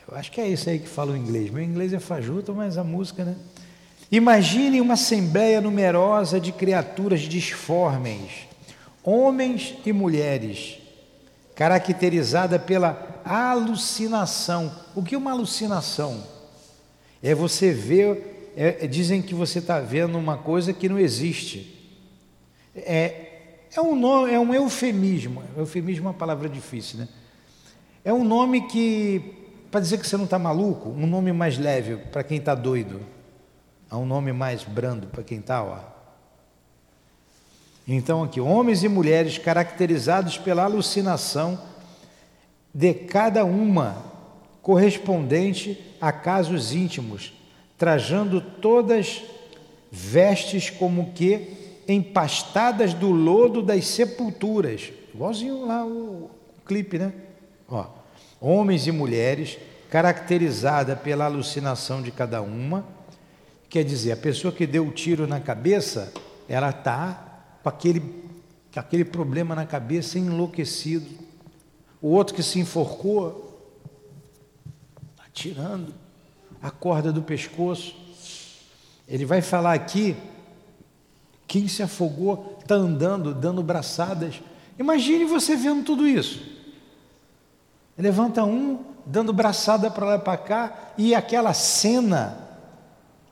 [0.06, 1.50] Eu acho que é isso aí que fala o inglês.
[1.50, 3.34] Meu inglês é fajuto, mas a música, né?
[4.12, 8.46] Imagine uma assembleia numerosa de criaturas disformes,
[9.04, 10.78] homens e mulheres,
[11.54, 14.72] caracterizada pela alucinação.
[14.94, 16.24] O que é uma alucinação?
[17.22, 21.70] É você ver, é, dizem que você está vendo uma coisa que não existe.
[22.74, 25.42] É, é, um, nome, é um eufemismo.
[25.56, 27.08] Eufemismo é uma palavra difícil, né?
[28.04, 29.34] É um nome que,
[29.70, 33.00] para dizer que você não está maluco, um nome mais leve para quem está doido.
[33.90, 35.93] É um nome mais brando para quem está, ó.
[37.86, 41.58] Então, aqui, homens e mulheres caracterizados pela alucinação
[42.74, 44.02] de cada uma,
[44.62, 47.34] correspondente a casos íntimos,
[47.76, 49.22] trajando todas
[49.92, 51.48] vestes como que
[51.86, 54.90] empastadas do lodo das sepulturas.
[55.14, 56.30] Igualzinho lá o,
[56.64, 57.12] clipe, né?
[57.68, 57.86] Ó,
[58.40, 59.58] homens e mulheres,
[59.90, 62.84] caracterizada pela alucinação de cada uma,
[63.68, 66.12] quer dizer, a pessoa que deu o tiro na cabeça,
[66.48, 67.23] ela está
[67.64, 71.06] com aquele, com aquele problema na cabeça enlouquecido,
[72.00, 73.72] o outro que se enforcou,
[75.26, 75.94] atirando
[76.60, 77.96] a corda do pescoço.
[79.08, 80.14] Ele vai falar aqui,
[81.46, 84.42] quem se afogou está andando, dando braçadas.
[84.78, 86.42] Imagine você vendo tudo isso.
[87.96, 92.38] Levanta um, dando braçada para lá e para cá, e aquela cena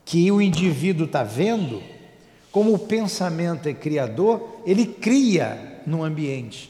[0.03, 1.83] que o indivíduo está vendo,
[2.53, 6.69] como o pensamento é criador, ele cria no ambiente.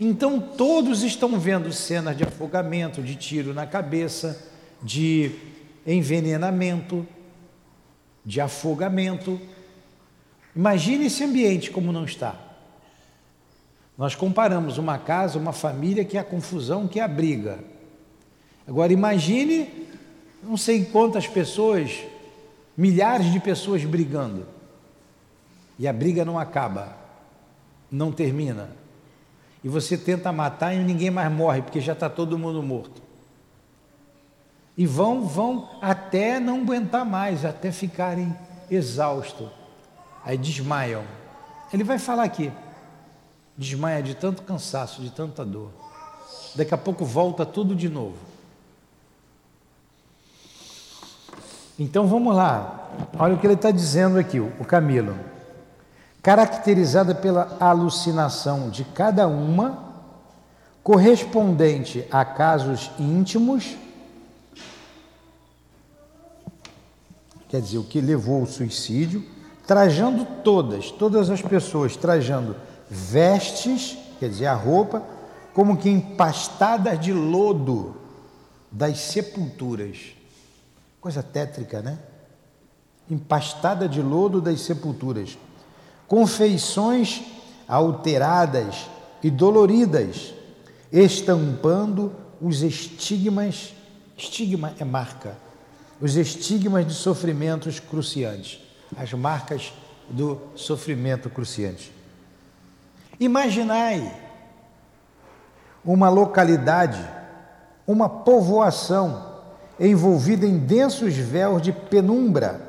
[0.00, 4.50] Então todos estão vendo cenas de afogamento, de tiro na cabeça,
[4.82, 5.30] de
[5.86, 7.06] envenenamento,
[8.24, 9.40] de afogamento.
[10.56, 12.34] Imagine esse ambiente como não está.
[13.96, 17.60] Nós comparamos uma casa, uma família que é a confusão, que é a briga.
[18.66, 19.70] Agora imagine,
[20.42, 21.92] não sei quantas pessoas,
[22.76, 24.55] milhares de pessoas brigando.
[25.78, 26.96] E a briga não acaba,
[27.90, 28.70] não termina
[29.66, 33.02] e você tenta matar e ninguém mais morre, porque já está todo mundo morto.
[34.76, 38.32] E vão, vão até não aguentar mais, até ficarem
[38.70, 39.48] exaustos.
[40.24, 41.02] Aí desmaiam.
[41.72, 42.52] Ele vai falar aqui.
[43.58, 45.72] Desmaia de tanto cansaço, de tanta dor.
[46.54, 48.18] Daqui a pouco volta tudo de novo.
[51.76, 52.88] Então vamos lá.
[53.18, 55.34] Olha o que ele está dizendo aqui, o Camilo
[56.26, 59.94] caracterizada pela alucinação de cada uma,
[60.82, 63.76] correspondente a casos íntimos,
[67.48, 69.24] quer dizer, o que levou ao suicídio,
[69.68, 72.56] trajando todas, todas as pessoas trajando
[72.90, 75.04] vestes, quer dizer, a roupa,
[75.54, 77.94] como que empastadas de lodo
[78.72, 80.12] das sepulturas.
[81.00, 82.00] Coisa tétrica, né?
[83.08, 85.38] Empastada de lodo das sepulturas
[86.06, 87.22] com feições
[87.68, 88.88] alteradas
[89.22, 90.34] e doloridas,
[90.92, 93.74] estampando os estigmas,
[94.16, 95.36] estigma é marca,
[96.00, 98.60] os estigmas de sofrimentos cruciantes,
[98.96, 99.72] as marcas
[100.08, 101.92] do sofrimento cruciante.
[103.18, 104.14] Imaginai
[105.84, 107.04] uma localidade,
[107.86, 109.34] uma povoação
[109.78, 112.60] envolvida em densos véus de penumbra,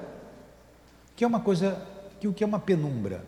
[1.15, 1.86] que é uma coisa
[2.19, 3.25] que o que é uma penumbra?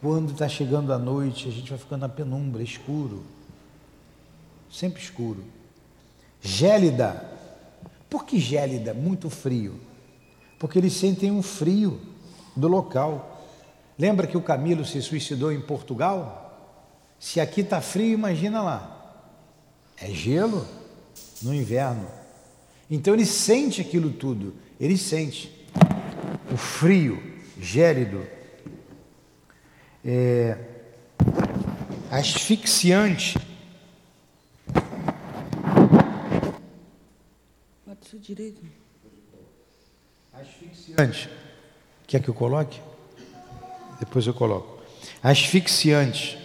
[0.00, 3.24] Quando está chegando a noite, a gente vai ficando na penumbra, escuro.
[4.70, 5.42] Sempre escuro.
[6.40, 7.32] Gélida.
[8.10, 8.92] Por que gélida?
[8.92, 9.80] Muito frio.
[10.58, 12.00] Porque eles sentem um frio
[12.54, 13.42] do local.
[13.98, 16.46] Lembra que o Camilo se suicidou em Portugal?
[17.18, 18.92] Se aqui está frio, imagina lá.
[19.96, 20.66] É gelo
[21.42, 22.06] no inverno.
[22.90, 24.54] Então ele sente aquilo tudo.
[24.78, 25.55] Ele sente
[26.56, 27.22] o frio,
[27.60, 28.26] gélido,
[30.02, 30.56] é,
[38.06, 38.62] Isso direito.
[40.32, 41.28] Asfixiante.
[42.06, 42.80] Quer que eu coloque?
[44.00, 44.82] Depois eu coloco.
[45.22, 46.38] Asfixiante.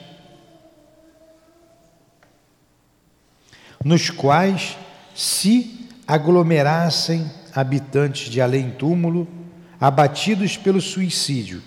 [3.85, 4.77] Nos quais
[5.15, 9.40] se aglomerassem habitantes de além-túmulo,
[9.81, 11.59] abatidos pelo suicídio,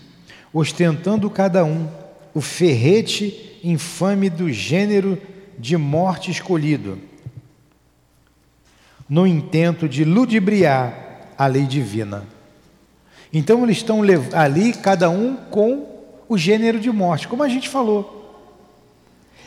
[0.53, 1.89] ostentando cada um
[2.33, 5.21] o ferrete infame do gênero
[5.59, 6.97] de morte escolhido,
[9.09, 12.25] no intento de ludibriar a lei divina.
[13.33, 14.01] Então eles estão
[14.33, 15.89] ali, cada um com
[16.29, 18.21] o gênero de morte, como a gente falou.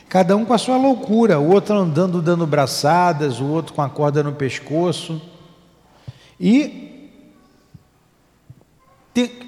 [0.09, 3.89] Cada um com a sua loucura, o outro andando dando braçadas, o outro com a
[3.89, 5.21] corda no pescoço.
[6.39, 6.87] E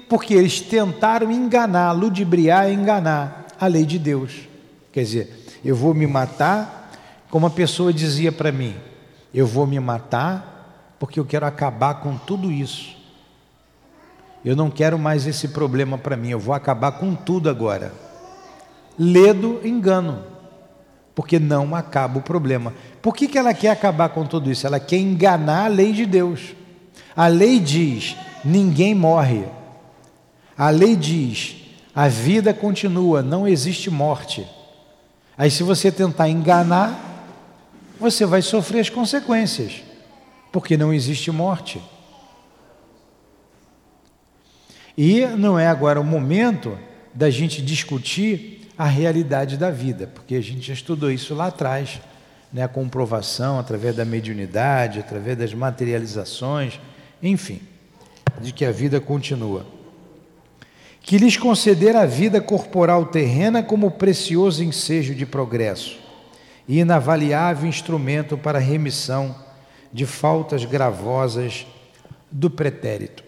[0.08, 4.48] porque eles tentaram enganar, ludibriar, enganar a lei de Deus.
[4.92, 6.90] Quer dizer, eu vou me matar,
[7.30, 8.74] como a pessoa dizia para mim,
[9.32, 12.96] eu vou me matar porque eu quero acabar com tudo isso.
[14.44, 17.92] Eu não quero mais esse problema para mim, eu vou acabar com tudo agora.
[18.98, 20.24] Ledo engano,
[21.14, 22.74] porque não acaba o problema.
[23.00, 24.66] Por que, que ela quer acabar com tudo isso?
[24.66, 26.54] Ela quer enganar a lei de Deus.
[27.14, 29.44] A lei diz: ninguém morre.
[30.60, 31.56] A lei diz:
[31.94, 34.46] a vida continua, não existe morte.
[35.34, 37.24] Aí, se você tentar enganar,
[37.98, 39.82] você vai sofrer as consequências,
[40.52, 41.80] porque não existe morte.
[44.98, 46.78] E não é agora o momento
[47.14, 52.02] da gente discutir a realidade da vida, porque a gente já estudou isso lá atrás,
[52.52, 52.64] né?
[52.64, 56.78] a comprovação através da mediunidade, através das materializações,
[57.22, 57.62] enfim,
[58.42, 59.79] de que a vida continua
[61.00, 65.98] que lhes conceder a vida corporal terrena como precioso ensejo de progresso
[66.68, 69.34] e inavaliável instrumento para a remissão
[69.92, 71.66] de faltas gravosas
[72.30, 73.24] do pretérito.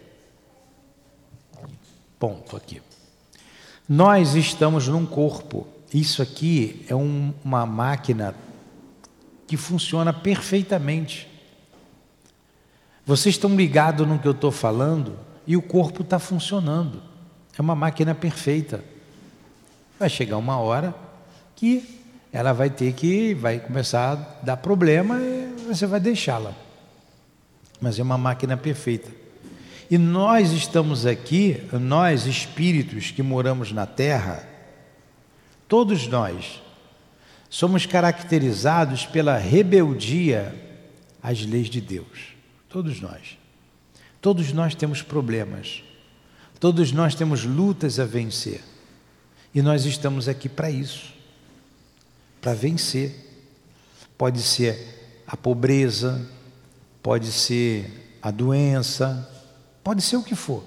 [2.19, 2.81] Ponto aqui.
[3.89, 5.67] Nós estamos num corpo.
[5.93, 8.35] Isso aqui é um, uma máquina
[9.47, 11.29] que funciona perfeitamente.
[13.05, 17.03] Vocês estão ligados no que eu estou falando e o corpo está funcionando.
[17.57, 18.83] É uma máquina perfeita.
[19.99, 20.95] Vai chegar uma hora
[21.55, 22.01] que
[22.33, 26.55] ela vai ter que, vai começar a dar problema e você vai deixá-la.
[27.81, 29.11] Mas é uma máquina perfeita.
[29.91, 34.49] E nós estamos aqui, nós espíritos que moramos na Terra,
[35.69, 36.63] todos nós,
[37.51, 40.55] somos caracterizados pela rebeldia
[41.23, 42.33] às leis de Deus.
[42.69, 43.37] Todos nós.
[44.23, 45.85] Todos nós temos problemas.
[46.63, 48.61] Todos nós temos lutas a vencer.
[49.53, 51.13] E nós estamos aqui para isso
[52.41, 53.17] para vencer.
[54.17, 54.79] Pode ser
[55.27, 56.25] a pobreza,
[57.03, 59.29] pode ser a doença,
[59.83, 60.63] pode ser o que for.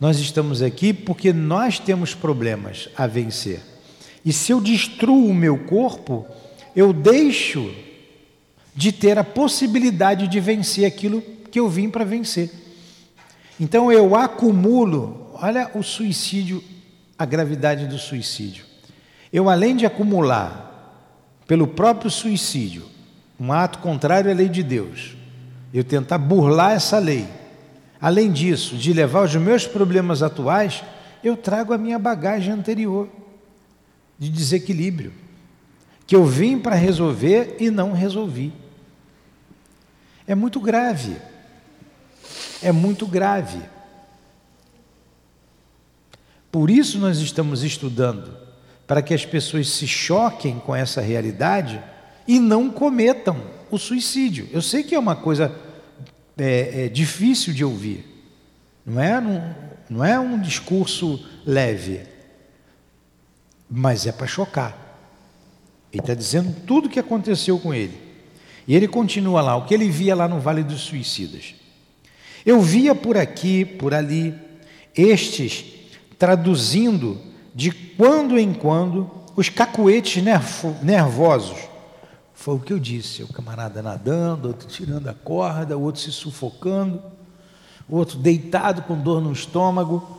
[0.00, 3.60] Nós estamos aqui porque nós temos problemas a vencer.
[4.24, 6.26] E se eu destruo o meu corpo,
[6.74, 7.72] eu deixo
[8.74, 12.69] de ter a possibilidade de vencer aquilo que eu vim para vencer.
[13.60, 16.64] Então eu acumulo, olha o suicídio,
[17.18, 18.64] a gravidade do suicídio.
[19.30, 21.06] Eu, além de acumular
[21.46, 22.86] pelo próprio suicídio,
[23.38, 25.14] um ato contrário à lei de Deus,
[25.74, 27.28] eu tentar burlar essa lei.
[28.00, 30.82] Além disso, de levar os meus problemas atuais,
[31.22, 33.10] eu trago a minha bagagem anterior
[34.18, 35.12] de desequilíbrio,
[36.06, 38.54] que eu vim para resolver e não resolvi.
[40.26, 41.16] É muito grave
[42.62, 43.60] é muito grave.
[46.50, 48.36] Por isso nós estamos estudando,
[48.86, 51.82] para que as pessoas se choquem com essa realidade
[52.26, 53.40] e não cometam
[53.70, 54.48] o suicídio.
[54.52, 55.54] Eu sei que é uma coisa
[56.36, 58.04] é, é difícil de ouvir,
[58.84, 59.56] não é, não,
[59.88, 62.00] não é um discurso leve,
[63.70, 64.76] mas é para chocar.
[65.92, 68.10] Ele está dizendo tudo o que aconteceu com ele.
[68.66, 71.54] E ele continua lá, o que ele via lá no Vale dos Suicidas.
[72.44, 74.34] Eu via por aqui, por ali,
[74.94, 75.64] estes
[76.18, 77.18] traduzindo
[77.54, 80.22] de quando em quando os cacuetes
[80.82, 81.56] nervosos.
[82.34, 87.02] Foi o que eu disse: o camarada nadando, outro tirando a corda, outro se sufocando,
[87.88, 90.18] outro deitado com dor no estômago.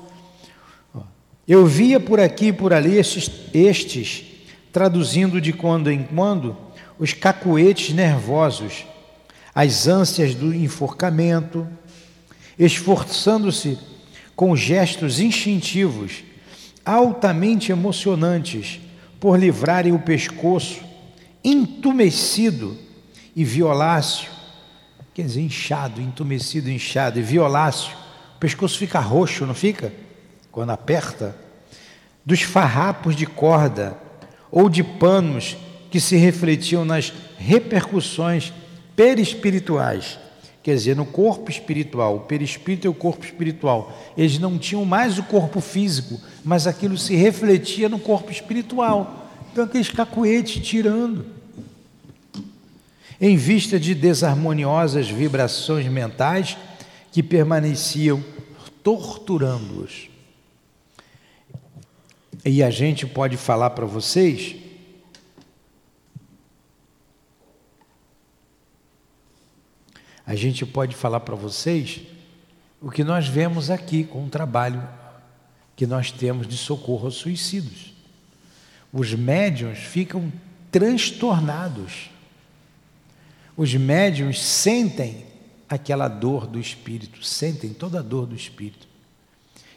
[1.48, 4.24] Eu via por aqui e por ali estes, estes
[4.72, 6.56] traduzindo de quando em quando
[6.98, 8.86] os cacuetes nervosos,
[9.54, 11.68] as ânsias do enforcamento,
[12.66, 13.78] esforçando-se
[14.36, 16.24] com gestos instintivos,
[16.86, 18.80] altamente emocionantes,
[19.20, 20.80] por livrarem o pescoço,
[21.44, 22.78] entumecido
[23.36, 24.30] e violáceo,
[25.14, 27.96] quer dizer, inchado, entumecido, inchado, e violáceo.
[28.36, 29.92] O pescoço fica roxo, não fica?
[30.52, 31.36] Quando aperta.
[32.24, 33.98] Dos farrapos de corda
[34.52, 35.58] ou de panos
[35.90, 38.54] que se refletiam nas repercussões
[38.96, 40.20] perispirituais.
[40.64, 45.18] Quer dizer, no corpo espiritual, o perispírito e o corpo espiritual, eles não tinham mais
[45.18, 49.30] o corpo físico, mas aquilo se refletia no corpo espiritual.
[49.52, 51.26] Então, aqueles cacuetes tirando.
[53.20, 56.58] Em vista de desarmoniosas vibrações mentais
[57.12, 58.24] que permaneciam
[58.84, 60.10] torturando-os.
[62.46, 64.56] E a gente pode falar para vocês
[70.32, 72.04] a gente pode falar para vocês
[72.82, 74.82] o que nós vemos aqui com o trabalho
[75.76, 77.94] que nós temos de socorro aos suicídios.
[78.94, 80.32] Os médiums ficam
[80.72, 82.10] transtornados.
[83.58, 85.26] Os médiums sentem
[85.68, 88.88] aquela dor do espírito, sentem toda a dor do espírito.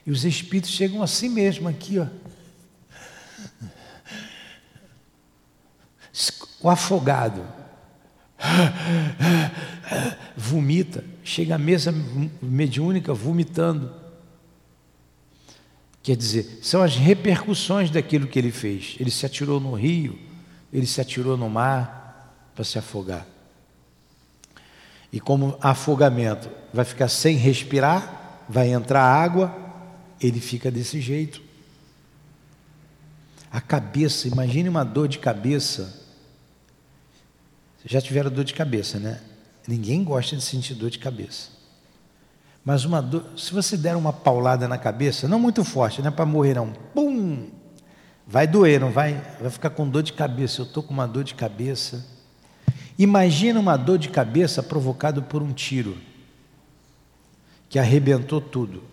[0.06, 2.06] E os espíritos chegam a si mesmo aqui, ó.
[6.60, 7.44] O afogado
[10.36, 11.94] vomita, chega à mesa
[12.42, 13.92] mediúnica vomitando.
[16.02, 18.96] Quer dizer, são as repercussões daquilo que ele fez.
[19.00, 20.18] Ele se atirou no rio,
[20.72, 23.26] ele se atirou no mar para se afogar.
[25.10, 29.54] E como afogamento vai ficar sem respirar, vai entrar água,
[30.20, 31.40] ele fica desse jeito.
[33.50, 36.03] A cabeça, imagine uma dor de cabeça
[37.84, 39.20] já tiveram dor de cabeça, né?
[39.66, 41.48] Ninguém gosta de sentir dor de cabeça.
[42.64, 46.10] Mas uma dor, se você der uma paulada na cabeça, não muito forte, não é
[46.10, 47.50] para morrer não, pum,
[48.26, 49.20] vai doer, não vai?
[49.40, 50.62] Vai ficar com dor de cabeça.
[50.62, 52.06] Eu estou com uma dor de cabeça.
[52.98, 55.98] Imagina uma dor de cabeça provocada por um tiro
[57.68, 58.84] que arrebentou tudo.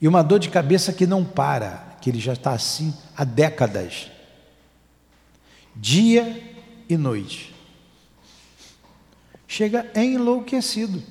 [0.00, 4.10] E uma dor de cabeça que não para, que ele já está assim há décadas
[5.76, 6.42] dia
[6.88, 7.54] e noite.
[9.46, 11.02] Chega enlouquecido.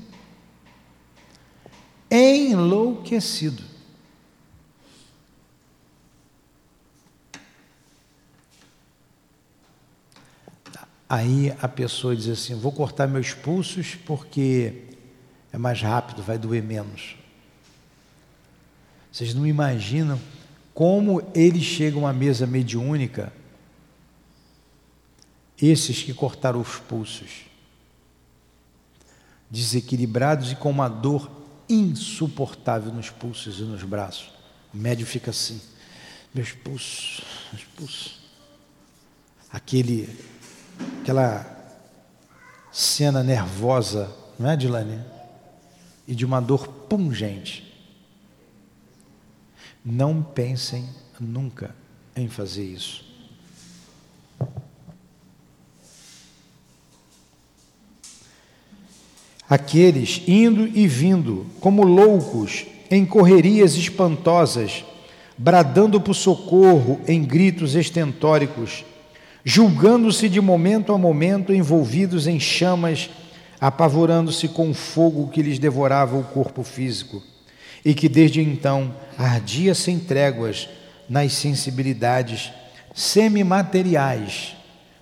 [2.10, 3.64] Enlouquecido.
[11.08, 14.84] Aí a pessoa diz assim: vou cortar meus pulsos porque
[15.54, 17.16] é mais rápido, vai doer menos.
[19.12, 20.20] Vocês não imaginam
[20.74, 23.32] como eles chegam à mesa mediúnica
[25.62, 27.46] esses que cortaram os pulsos,
[29.50, 31.32] desequilibrados e com uma dor
[31.70, 34.30] insuportável nos pulsos e nos braços.
[34.74, 35.62] O médio fica assim,
[36.34, 38.20] meus pulsos, meus pulsos.
[39.50, 40.10] Aquele,
[41.02, 41.56] aquela
[42.72, 45.02] cena nervosa, não é, Dilane?
[46.06, 47.64] E de uma dor pungente.
[49.84, 50.90] Não pensem
[51.20, 51.74] nunca
[52.16, 53.05] em fazer isso.
[59.50, 64.84] Aqueles indo e vindo, como loucos, em correrias espantosas,
[65.38, 68.84] bradando por socorro em gritos estentóricos,
[69.44, 73.10] julgando-se de momento a momento envolvidos em chamas,
[73.62, 77.22] apavorando-se com o fogo que lhes devorava o corpo físico,
[77.84, 80.68] e que desde então ardia sem tréguas
[81.08, 82.52] nas sensibilidades
[82.96, 84.56] semimateriais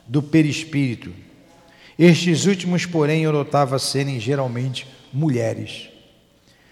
[0.06, 1.14] do perispírito
[1.98, 5.90] estes últimos, porém, eu notava serem geralmente mulheres.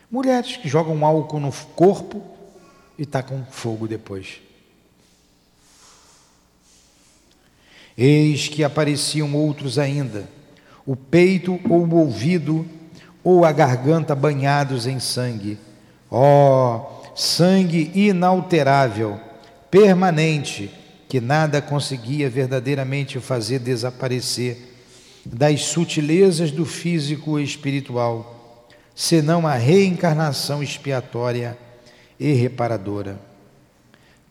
[0.09, 2.21] Mulheres que jogam álcool no corpo
[2.97, 4.41] e tacam fogo depois.
[7.97, 10.27] Eis que apareciam outros ainda,
[10.85, 12.65] o peito ou o ouvido
[13.23, 15.57] ou a garganta banhados em sangue.
[16.09, 16.81] Oh,
[17.15, 19.19] sangue inalterável,
[19.69, 20.71] permanente,
[21.07, 24.70] que nada conseguia verdadeiramente fazer desaparecer
[25.25, 31.57] das sutilezas do físico espiritual, senão a reencarnação expiatória
[32.19, 33.19] e reparadora.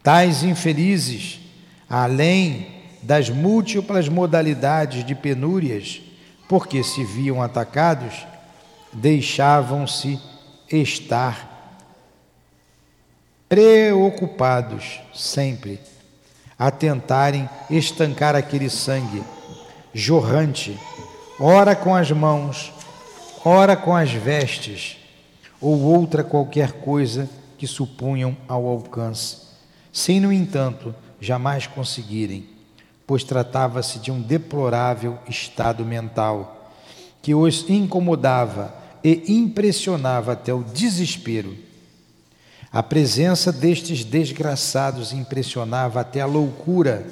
[0.02, 1.40] Tais infelizes,
[1.88, 2.66] além
[3.02, 6.00] das múltiplas modalidades de penúrias,
[6.48, 8.26] porque se viam atacados,
[8.92, 10.20] deixavam-se
[10.70, 11.48] estar
[13.48, 15.80] preocupados sempre
[16.58, 19.22] a tentarem estancar aquele sangue
[19.92, 20.78] jorrante,
[21.38, 22.72] ora com as mãos,
[23.44, 24.96] ora com as vestes,
[25.60, 27.28] ou outra qualquer coisa
[27.58, 29.36] que supunham ao alcance,
[29.92, 32.48] sem, no entanto, jamais conseguirem,
[33.06, 36.72] pois tratava-se de um deplorável estado mental
[37.20, 38.74] que os incomodava
[39.04, 41.56] e impressionava até o desespero.
[42.72, 47.06] A presença destes desgraçados impressionava até a loucura,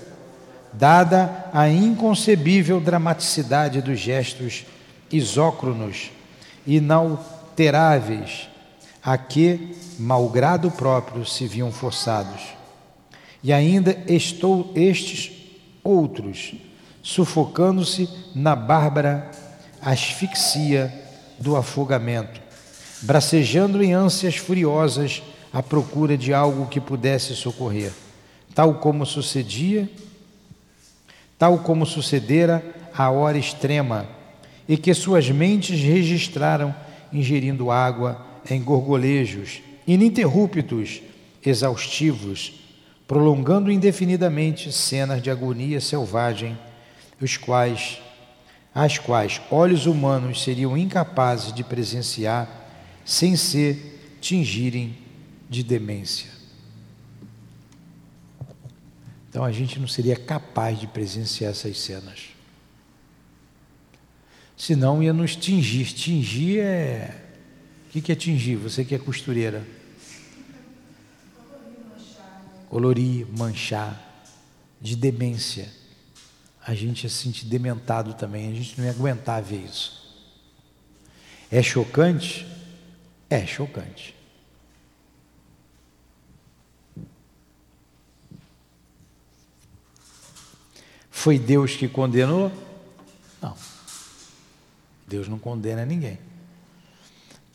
[0.72, 4.64] dada a inconcebível dramaticidade dos gestos
[5.10, 6.10] isócronos,
[6.66, 8.48] inalteráveis,
[9.02, 12.42] a que, malgrado próprio, se viam forçados.
[13.42, 15.32] E ainda estou estes
[15.82, 16.54] outros,
[17.02, 19.30] sufocando-se na bárbara
[19.80, 20.92] asfixia
[21.38, 22.40] do afogamento,
[23.02, 27.92] bracejando em ânsias furiosas à procura de algo que pudesse socorrer,
[28.54, 29.88] tal como sucedia,
[31.38, 32.64] tal como sucedera
[32.94, 34.08] à hora extrema,
[34.68, 36.74] e que suas mentes registraram
[37.12, 41.00] ingerindo água em gorgolejos ininterruptos,
[41.44, 42.52] exaustivos,
[43.06, 46.58] prolongando indefinidamente cenas de agonia selvagem,
[47.20, 48.02] os quais
[48.74, 52.48] as quais olhos humanos seriam incapazes de presenciar
[53.04, 53.82] sem se
[54.20, 54.96] tingirem
[55.48, 56.37] de demência.
[59.38, 62.30] Então a gente não seria capaz de presenciar essas cenas.
[64.56, 65.84] Senão ia nos tingir.
[65.92, 67.24] Tingir é.
[67.86, 68.56] O que é tingir?
[68.56, 69.64] Você que é costureira.
[72.68, 74.26] Colorir, manchar,
[74.80, 75.72] de demência.
[76.66, 80.20] A gente ia se sentir dementado também, a gente não ia aguentar ver isso.
[81.48, 82.44] É chocante?
[83.30, 84.17] É chocante.
[91.18, 92.52] Foi Deus que condenou?
[93.42, 93.56] Não.
[95.04, 96.16] Deus não condena ninguém.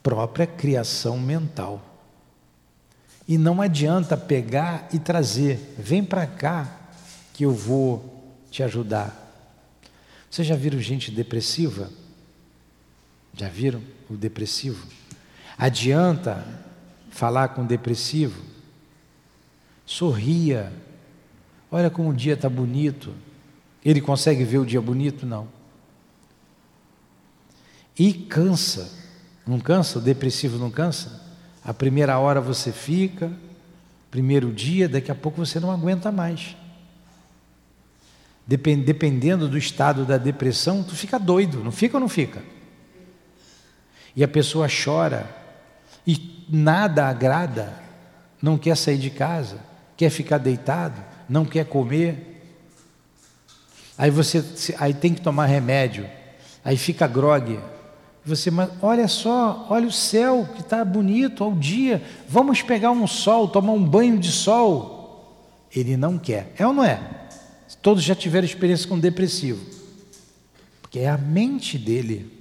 [0.04, 1.82] Própria criação mental.
[3.26, 6.78] E não adianta pegar e trazer, vem para cá
[7.34, 9.18] que eu vou te ajudar.
[10.30, 11.90] Vocês já viram gente depressiva?
[13.34, 14.86] Já viram o depressivo?
[15.58, 16.46] Adianta
[17.10, 18.44] falar com o depressivo?
[19.86, 20.70] Sorria.
[21.72, 23.16] Olha como o dia está bonito.
[23.84, 25.26] Ele consegue ver o dia bonito?
[25.26, 25.48] Não.
[27.98, 28.92] E cansa.
[29.46, 30.00] Não cansa?
[30.00, 31.22] O depressivo não cansa?
[31.64, 33.32] A primeira hora você fica,
[34.10, 36.56] primeiro dia, daqui a pouco você não aguenta mais.
[38.46, 42.42] Dependendo do estado da depressão, tu fica doido, não fica ou não fica?
[44.16, 45.34] E a pessoa chora
[46.06, 47.74] e nada agrada,
[48.42, 49.60] não quer sair de casa,
[49.96, 52.33] quer ficar deitado, não quer comer,
[53.98, 54.44] Aí você
[54.80, 56.10] aí tem que tomar remédio,
[56.64, 57.60] aí fica grogue.
[58.26, 62.02] Você, mas olha só, olha o céu que está bonito ao dia.
[62.28, 65.68] Vamos pegar um sol, tomar um banho de sol.
[65.76, 67.00] Ele não quer, é ou não é?
[67.82, 69.60] Todos já tiveram experiência com depressivo,
[70.82, 72.32] porque é a mente dele.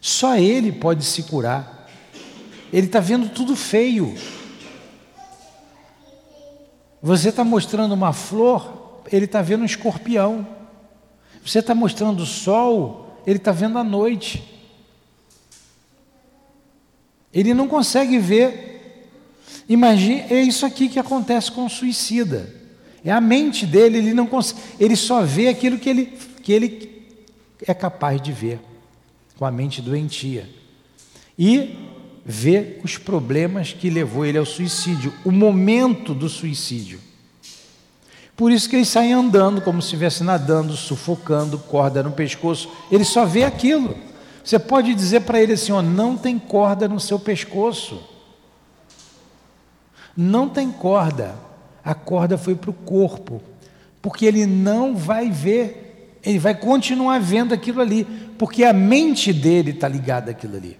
[0.00, 1.88] Só ele pode se curar.
[2.72, 4.14] Ele está vendo tudo feio.
[7.02, 8.79] Você está mostrando uma flor,
[9.10, 10.46] ele está vendo um escorpião.
[11.44, 14.42] Você está mostrando o sol, ele está vendo a noite.
[17.32, 19.06] Ele não consegue ver.
[19.68, 22.54] Imagine, é isso aqui que acontece com o suicida.
[23.04, 26.06] É a mente dele, ele não consegue, ele só vê aquilo que ele,
[26.42, 27.06] que ele
[27.66, 28.60] é capaz de ver,
[29.38, 30.48] com a mente doentia.
[31.38, 31.76] E
[32.24, 37.00] vê os problemas que levou ele ao suicídio, o momento do suicídio.
[38.40, 42.70] Por isso que ele sai andando como se estivesse nadando, sufocando, corda no pescoço.
[42.90, 43.94] Ele só vê aquilo.
[44.42, 48.02] Você pode dizer para ele assim: ó, não tem corda no seu pescoço.
[50.16, 51.34] Não tem corda.
[51.84, 53.42] A corda foi para o corpo.
[54.00, 56.18] Porque ele não vai ver.
[56.24, 58.06] Ele vai continuar vendo aquilo ali.
[58.38, 60.78] Porque a mente dele está ligada àquilo ali.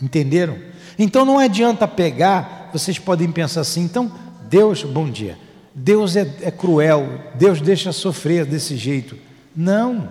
[0.00, 0.56] Entenderam?
[0.98, 4.10] Então não adianta pegar, vocês podem pensar assim, então
[4.48, 5.38] Deus, bom dia.
[5.74, 9.16] Deus é, é cruel, Deus deixa sofrer desse jeito.
[9.54, 10.10] Não,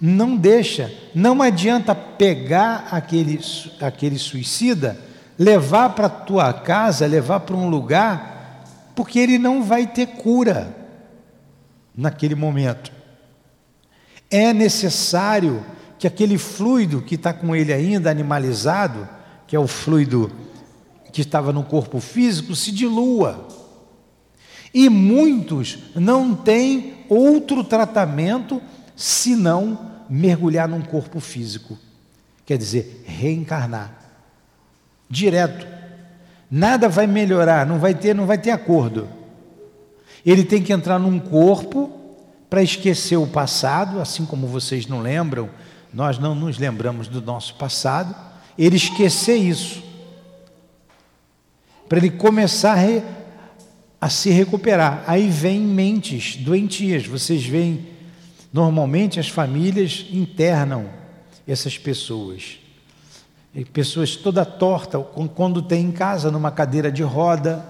[0.00, 0.92] não deixa.
[1.14, 3.40] Não adianta pegar aquele,
[3.80, 4.98] aquele suicida,
[5.38, 8.64] levar para tua casa, levar para um lugar,
[8.96, 10.74] porque ele não vai ter cura
[11.96, 12.90] naquele momento.
[14.30, 15.64] É necessário
[15.98, 19.08] que aquele fluido que está com ele ainda animalizado,
[19.46, 20.32] que é o fluido
[21.12, 23.48] que estava no corpo físico se dilua.
[24.72, 28.62] E muitos não têm outro tratamento
[28.94, 31.76] senão mergulhar num corpo físico.
[32.46, 33.94] Quer dizer, reencarnar.
[35.08, 35.66] Direto.
[36.50, 39.08] Nada vai melhorar, não vai ter, não vai ter acordo.
[40.24, 41.90] Ele tem que entrar num corpo
[42.48, 45.48] para esquecer o passado, assim como vocês não lembram,
[45.94, 48.14] nós não nos lembramos do nosso passado,
[48.58, 49.89] ele esquecer isso.
[51.90, 53.02] Para ele começar a, re,
[54.00, 55.04] a se recuperar.
[55.06, 57.86] Aí vem mentes doentias, vocês veem,
[58.50, 60.86] normalmente as famílias internam
[61.46, 62.60] essas pessoas.
[63.52, 64.98] E pessoas toda torta,
[65.34, 67.66] quando tem em casa, numa cadeira de roda,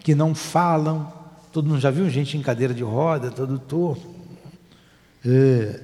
[0.00, 1.10] que não falam.
[1.52, 4.06] Todo mundo já viu gente em cadeira de roda, todo torto?
[5.24, 5.80] É,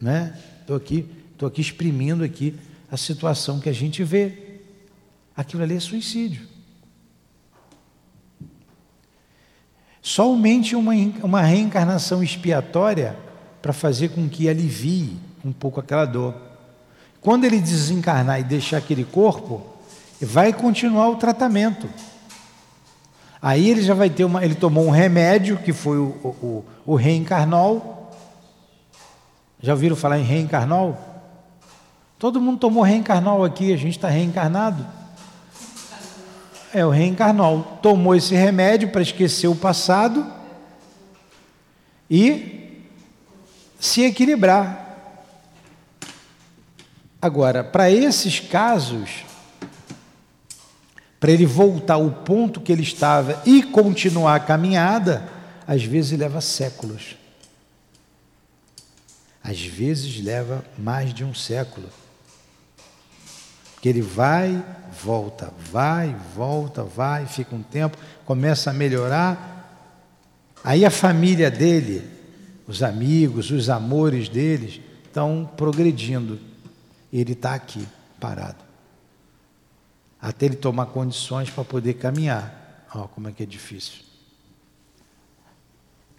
[0.00, 0.38] né?
[0.60, 1.08] Estou aqui
[1.40, 2.54] Estou aqui exprimindo aqui
[2.92, 4.60] a situação que a gente vê.
[5.34, 6.46] Aquilo ali é suicídio.
[10.02, 10.92] Somente uma,
[11.22, 13.16] uma reencarnação expiatória
[13.60, 16.34] para fazer com que alivie um pouco aquela dor.
[17.20, 19.62] Quando ele desencarnar e deixar aquele corpo,
[20.20, 21.88] vai continuar o tratamento.
[23.42, 24.44] Aí ele já vai ter uma.
[24.44, 28.10] Ele tomou um remédio, que foi o, o, o reencarnol.
[29.62, 30.98] Já ouviram falar em reencarnol?
[32.18, 34.86] Todo mundo tomou reencarnol aqui, a gente está reencarnado.
[36.72, 40.24] É, o reencarnol tomou esse remédio para esquecer o passado
[42.08, 42.80] e
[43.78, 44.86] se equilibrar.
[47.20, 49.24] Agora, para esses casos,
[51.18, 55.28] para ele voltar ao ponto que ele estava e continuar a caminhada,
[55.66, 57.16] às vezes leva séculos.
[59.42, 61.88] Às vezes leva mais de um século
[63.80, 64.62] que ele vai,
[65.02, 69.56] volta, vai, volta, vai, fica um tempo, começa a melhorar.
[70.62, 72.06] Aí a família dele,
[72.66, 76.38] os amigos, os amores deles estão progredindo.
[77.10, 77.86] Ele está aqui,
[78.20, 78.62] parado.
[80.20, 82.86] Até ele tomar condições para poder caminhar.
[82.94, 84.02] Olha como é que é difícil.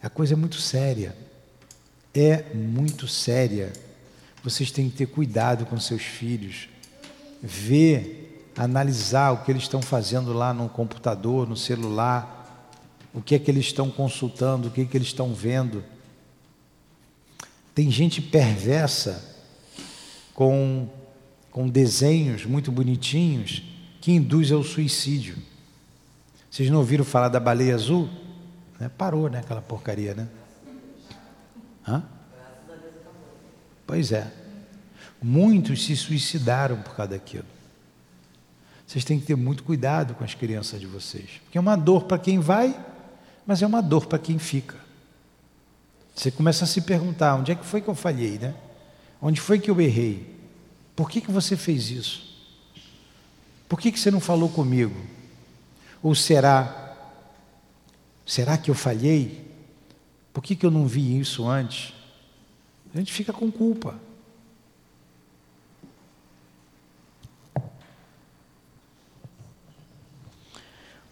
[0.01, 1.15] A coisa é muito séria.
[2.11, 3.71] É muito séria.
[4.43, 6.70] Vocês têm que ter cuidado com seus filhos
[7.41, 12.69] ver, analisar o que eles estão fazendo lá no computador, no celular,
[13.13, 15.83] o que é que eles estão consultando, o que é que eles estão vendo.
[17.73, 19.23] Tem gente perversa
[20.33, 20.87] com,
[21.49, 23.63] com desenhos muito bonitinhos
[23.99, 25.37] que induz ao suicídio.
[26.49, 28.09] Vocês não ouviram falar da baleia azul?
[28.79, 28.89] Né?
[28.97, 29.39] Parou, né?
[29.39, 30.27] Aquela porcaria, né?
[31.87, 32.03] Hã?
[33.87, 34.40] Pois é.
[35.21, 37.45] Muitos se suicidaram por causa daquilo.
[38.87, 42.03] Vocês têm que ter muito cuidado com as crianças de vocês, porque é uma dor
[42.03, 42.77] para quem vai,
[43.45, 44.75] mas é uma dor para quem fica.
[46.15, 48.53] Você começa a se perguntar: onde é que foi que eu falhei, né?
[49.21, 50.35] Onde foi que eu errei?
[50.95, 52.31] Por que, que você fez isso?
[53.69, 54.99] Por que, que você não falou comigo?
[56.03, 56.97] Ou será,
[58.25, 59.49] será que eu falhei?
[60.33, 61.93] Por que, que eu não vi isso antes?
[62.93, 63.97] A gente fica com culpa.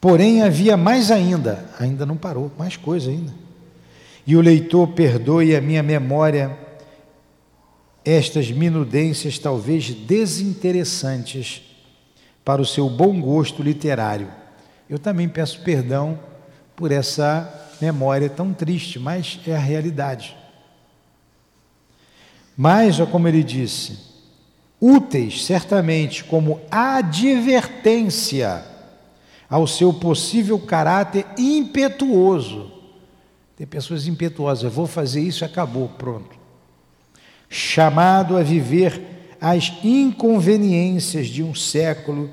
[0.01, 3.33] Porém, havia mais ainda, ainda não parou, mais coisa ainda.
[4.25, 6.57] E o leitor perdoe a minha memória
[8.05, 11.61] estas minudências, talvez desinteressantes
[12.45, 14.27] para o seu bom gosto literário.
[14.89, 16.17] Eu também peço perdão
[16.75, 20.35] por essa memória tão triste, mas é a realidade.
[22.55, 23.99] Mas, como ele disse,
[24.79, 28.63] úteis certamente como advertência
[29.49, 32.71] ao seu possível caráter impetuoso.
[33.57, 36.37] Tem pessoas impetuosas, vou fazer isso, acabou, pronto.
[37.49, 42.29] Chamado a viver as inconveniências de um século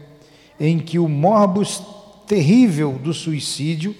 [0.60, 1.82] em que o morbus
[2.26, 3.94] terrível do suicídio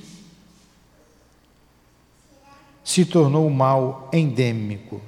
[2.85, 5.01] se tornou mal endêmico.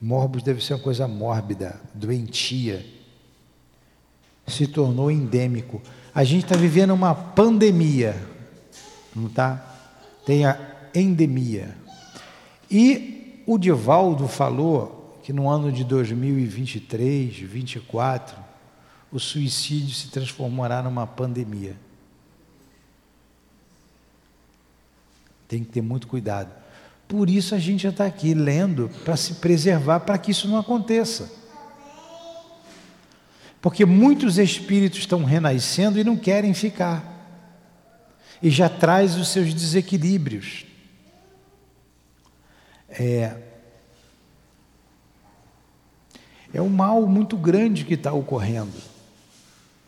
[0.00, 2.84] Morbus deve ser uma coisa mórbida, doentia.
[4.46, 5.82] Se tornou endêmico.
[6.14, 8.16] A gente está vivendo uma pandemia,
[9.14, 9.78] não está?
[10.24, 10.58] Tem a
[10.94, 11.76] endemia.
[12.70, 18.36] E o Divaldo falou que no ano de 2023, 2024,
[19.12, 21.76] o suicídio se transformará numa pandemia.
[25.46, 26.59] Tem que ter muito cuidado.
[27.10, 30.56] Por isso a gente já está aqui lendo para se preservar, para que isso não
[30.56, 31.28] aconteça.
[33.60, 37.04] Porque muitos espíritos estão renascendo e não querem ficar.
[38.40, 40.64] E já traz os seus desequilíbrios.
[42.88, 43.36] É,
[46.54, 48.78] é um mal muito grande que está ocorrendo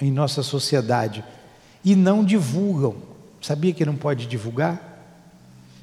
[0.01, 1.25] em nossa sociedade.
[1.85, 2.97] e não divulgam.
[3.41, 4.92] Sabia que não pode divulgar?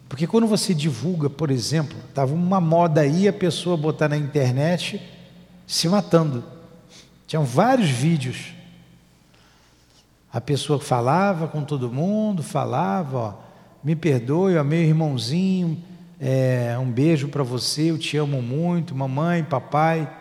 [0.10, 5.00] Porque quando você divulga, por exemplo, estava uma moda aí a pessoa botar na internet
[5.68, 6.44] se matando.
[7.28, 8.54] Tinham vários vídeos.
[10.34, 13.34] A pessoa falava com todo mundo, falava, ó,
[13.84, 15.82] me perdoe, ó, meu irmãozinho,
[16.20, 20.12] é, um beijo para você, eu te amo muito, mamãe, papai.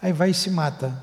[0.00, 1.02] Aí vai e se mata.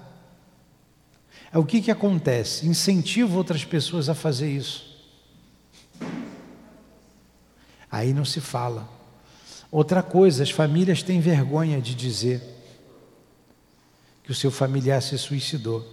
[1.51, 2.67] É o que, que acontece?
[2.67, 4.88] Incentiva outras pessoas a fazer isso.
[7.91, 8.87] Aí não se fala.
[9.71, 12.41] Outra coisa, as famílias têm vergonha de dizer
[14.23, 15.87] que o seu familiar se suicidou.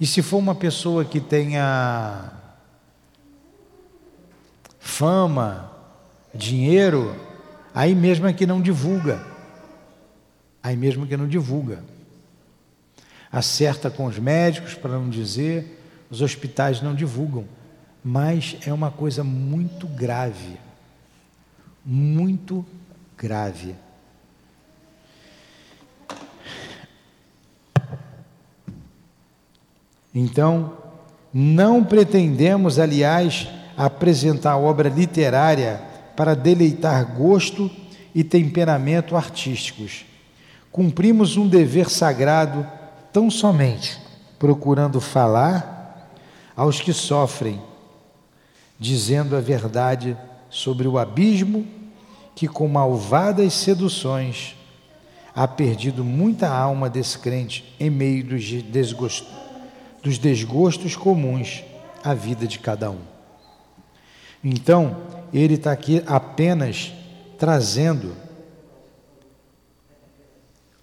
[0.00, 2.32] E se for uma pessoa que tenha
[4.78, 5.70] fama,
[6.34, 7.14] dinheiro,
[7.74, 9.24] aí mesmo é que não divulga.
[10.62, 11.84] Aí mesmo que não divulga.
[13.30, 17.46] Acerta com os médicos para não dizer, os hospitais não divulgam
[18.02, 20.58] mas é uma coisa muito grave,
[21.84, 22.64] muito
[23.16, 23.74] grave.
[30.14, 30.72] Então,
[31.32, 35.80] não pretendemos, aliás, apresentar obra literária
[36.16, 37.70] para deleitar gosto
[38.14, 40.04] e temperamento artísticos.
[40.72, 42.66] Cumprimos um dever sagrado
[43.12, 43.98] tão somente
[44.38, 46.10] procurando falar
[46.56, 47.60] aos que sofrem
[48.80, 50.16] dizendo a verdade
[50.48, 51.66] sobre o abismo
[52.34, 54.56] que, com malvadas seduções,
[55.34, 59.24] há perdido muita alma descrente em meio dos,
[60.02, 61.62] dos desgostos comuns
[62.02, 63.00] à vida de cada um.
[64.42, 64.96] Então,
[65.30, 66.90] ele está aqui apenas
[67.38, 68.16] trazendo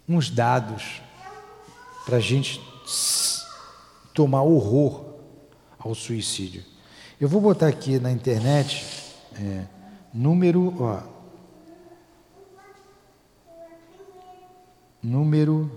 [0.07, 1.01] uns dados
[2.05, 2.61] para a gente
[4.13, 5.03] tomar horror
[5.79, 6.76] ao suicídio.
[7.20, 8.86] Eu vou botar aqui na internet
[9.34, 9.65] é,
[10.13, 11.01] número, ó,
[15.01, 15.72] número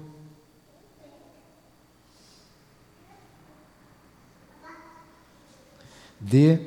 [6.20, 6.60] de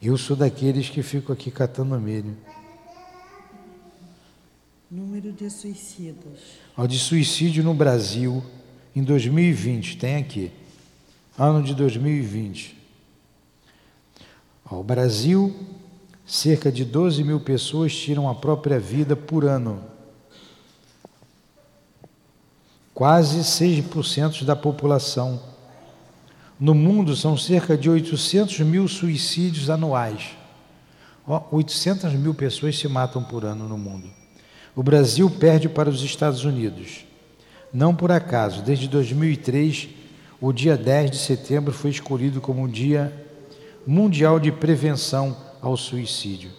[0.00, 2.36] Eu sou daqueles que fico aqui catando milho.
[4.88, 6.67] Número de suicídios.
[6.78, 8.40] Ó, de suicídio no Brasil
[8.94, 10.52] em 2020, tem aqui.
[11.36, 12.78] Ano de 2020.
[14.70, 15.52] Ó, o Brasil,
[16.24, 19.82] cerca de 12 mil pessoas tiram a própria vida por ano.
[22.94, 25.42] Quase 6% da população.
[26.60, 30.30] No mundo são cerca de 800 mil suicídios anuais.
[31.26, 34.17] Ó, 800 mil pessoas se matam por ano no mundo.
[34.78, 37.04] O Brasil perde para os Estados Unidos.
[37.72, 39.88] Não por acaso, desde 2003,
[40.40, 43.12] o dia 10 de setembro foi escolhido como um Dia
[43.84, 46.52] Mundial de Prevenção ao Suicídio.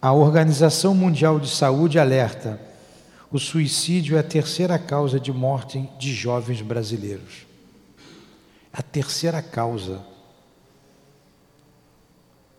[0.00, 2.60] A Organização Mundial de Saúde alerta:
[3.30, 7.46] o suicídio é a terceira causa de morte de jovens brasileiros.
[8.72, 10.02] A terceira causa.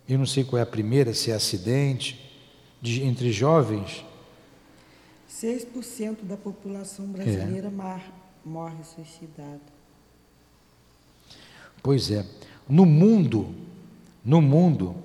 [0.08, 2.23] Eu não sei qual é a primeira, se é acidente,
[2.84, 4.06] de, entre jovens?
[5.32, 8.02] 6% da população brasileira é.
[8.46, 9.62] morre suicidada.
[11.82, 12.26] Pois é.
[12.68, 13.56] No mundo,
[14.24, 14.96] no mundo,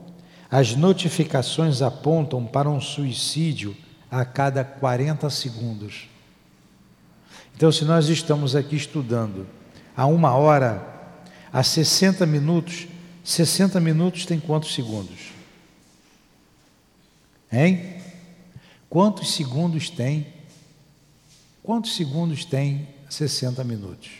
[0.50, 3.76] as notificações apontam para um suicídio
[4.10, 6.08] a cada 40 segundos.
[7.56, 9.46] Então, se nós estamos aqui estudando
[9.96, 10.84] a uma hora,
[11.52, 12.88] a 60 minutos,
[13.22, 15.37] 60 minutos tem quantos segundos?
[17.52, 18.00] Hein?
[18.88, 20.26] Quantos segundos tem?
[21.62, 24.10] Quantos segundos tem 60 minutos?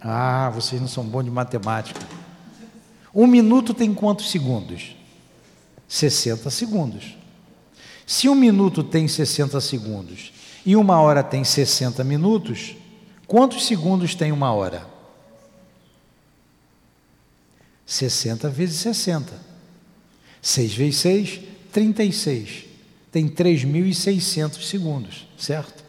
[0.00, 2.00] Ah, vocês não são bons de matemática.
[3.14, 4.94] Um minuto tem quantos segundos?
[5.88, 7.16] 60 segundos.
[8.06, 10.32] Se um minuto tem 60 segundos
[10.64, 12.76] e uma hora tem 60 minutos,
[13.26, 14.86] quantos segundos tem uma hora?
[17.84, 19.32] 60 vezes 60.
[20.42, 21.40] 6 vezes 6,
[21.76, 22.64] 36.
[23.12, 25.84] Tem 3.600 segundos, certo?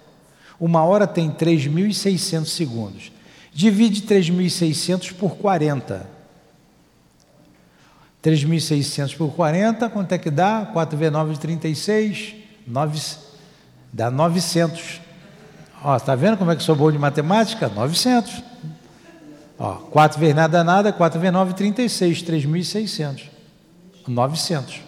[0.60, 3.12] Uma hora tem 3.600 segundos.
[3.54, 6.10] Divide 3.600 por 40.
[8.22, 10.70] 3.600 por 40, quanto é que dá?
[10.74, 12.36] 4 vezes 9 36,
[12.68, 13.00] 9,
[13.94, 15.00] dá 900.
[15.82, 17.70] Ó, está vendo como é que sou bom de matemática?
[17.70, 18.44] 900.
[19.58, 23.22] Ó, 4 vezes nada, nada, 4 vezes 9, 36, 3.600.
[24.06, 24.87] 900.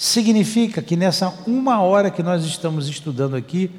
[0.00, 3.70] Significa que nessa uma hora que nós estamos estudando aqui,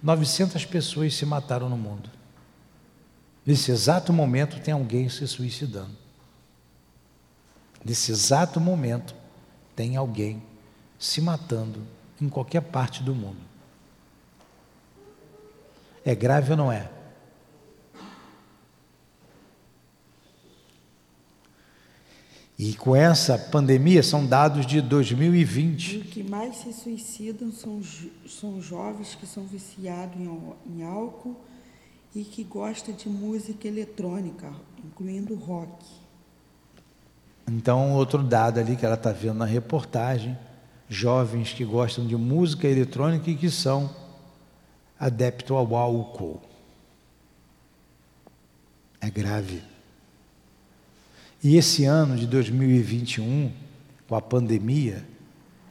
[0.00, 2.08] 900 pessoas se mataram no mundo.
[3.44, 5.90] Nesse exato momento tem alguém se suicidando.
[7.84, 9.12] Nesse exato momento
[9.74, 10.40] tem alguém
[11.00, 11.82] se matando
[12.20, 13.40] em qualquer parte do mundo.
[16.04, 16.88] É grave ou não é?
[22.58, 25.96] E com essa pandemia, são dados de 2020.
[25.96, 27.82] E o que mais se suicidam são,
[28.26, 30.30] são jovens que são viciados em,
[30.66, 31.36] em álcool
[32.14, 34.50] e que gostam de música eletrônica,
[34.82, 35.84] incluindo rock.
[37.46, 40.36] Então, outro dado ali que ela está vendo na reportagem:
[40.88, 43.94] jovens que gostam de música eletrônica e que são
[44.98, 46.40] adeptos ao álcool.
[48.98, 49.75] É grave.
[51.46, 53.52] E esse ano de 2021,
[54.08, 55.06] com a pandemia,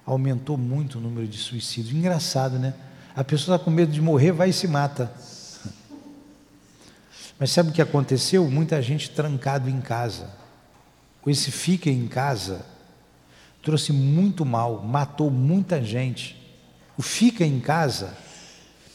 [0.05, 1.93] aumentou muito o número de suicídios.
[1.93, 2.73] Engraçado, né?
[3.13, 5.13] A pessoa está com medo de morrer, vai e se mata.
[7.37, 8.49] Mas sabe o que aconteceu?
[8.49, 10.29] Muita gente trancado em casa.
[11.27, 12.65] Esse fica em casa
[13.61, 16.41] trouxe muito mal, matou muita gente.
[16.97, 18.15] O fica em casa,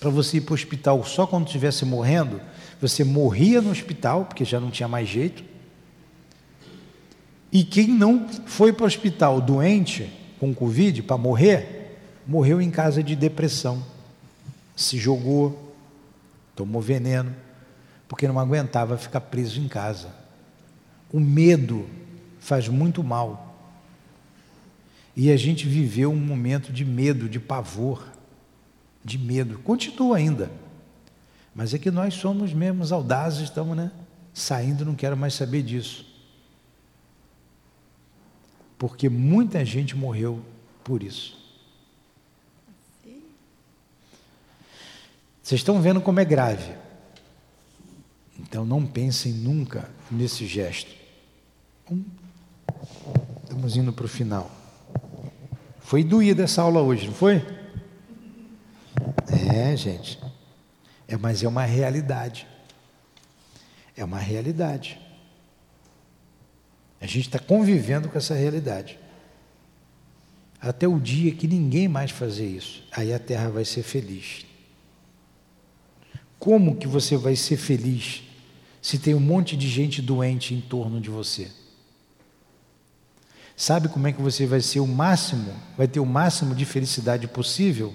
[0.01, 2.41] para você ir para o hospital só quando estivesse morrendo,
[2.81, 5.50] você morria no hospital, porque já não tinha mais jeito,
[7.53, 13.03] e quem não foi para o hospital doente com Covid para morrer, morreu em casa
[13.03, 13.85] de depressão.
[14.77, 15.75] Se jogou,
[16.55, 17.35] tomou veneno,
[18.09, 20.15] porque não aguentava ficar preso em casa.
[21.13, 21.89] O medo
[22.39, 23.49] faz muito mal.
[25.17, 28.07] E a gente viveu um momento de medo, de pavor,
[29.05, 29.59] de medo.
[29.59, 30.51] Continua ainda.
[31.53, 33.91] Mas é que nós somos mesmo audazes, estamos né,
[34.33, 36.10] saindo, não quero mais saber disso
[38.81, 40.43] porque muita gente morreu
[40.83, 41.39] por isso.
[45.43, 46.73] Vocês estão vendo como é grave.
[48.39, 50.91] Então não pensem nunca nesse gesto.
[53.43, 54.51] Estamos indo para o final.
[55.81, 57.45] Foi doída essa aula hoje, não foi?
[59.53, 60.19] É, gente.
[61.07, 62.47] É, mas é uma realidade.
[63.95, 64.99] É uma realidade.
[67.01, 68.99] A gente está convivendo com essa realidade.
[70.61, 74.45] Até o dia que ninguém mais fazer isso, aí a terra vai ser feliz.
[76.39, 78.23] Como que você vai ser feliz
[78.83, 81.51] se tem um monte de gente doente em torno de você?
[83.57, 87.27] Sabe como é que você vai ser o máximo, vai ter o máximo de felicidade
[87.29, 87.95] possível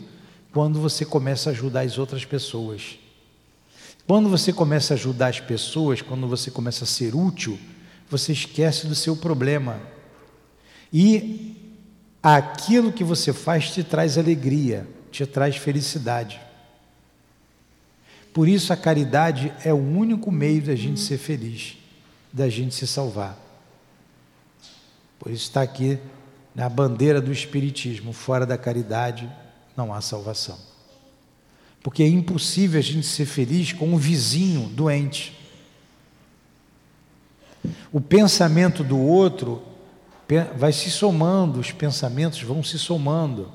[0.52, 3.00] quando você começa a ajudar as outras pessoas.
[4.08, 7.60] Quando você começa a ajudar as pessoas, quando você começa a ser útil,
[8.10, 9.80] você esquece do seu problema.
[10.92, 11.56] E
[12.22, 16.40] aquilo que você faz te traz alegria, te traz felicidade.
[18.34, 21.78] Por isso a caridade é o único meio da gente ser feliz,
[22.34, 23.38] da gente se salvar.
[25.20, 25.98] Por isso está aqui
[26.54, 29.30] na bandeira do Espiritismo: fora da caridade
[29.76, 30.58] não há salvação.
[31.82, 35.38] Porque é impossível a gente ser feliz com um vizinho doente.
[37.92, 39.62] O pensamento do outro
[40.56, 43.52] vai se somando, os pensamentos vão se somando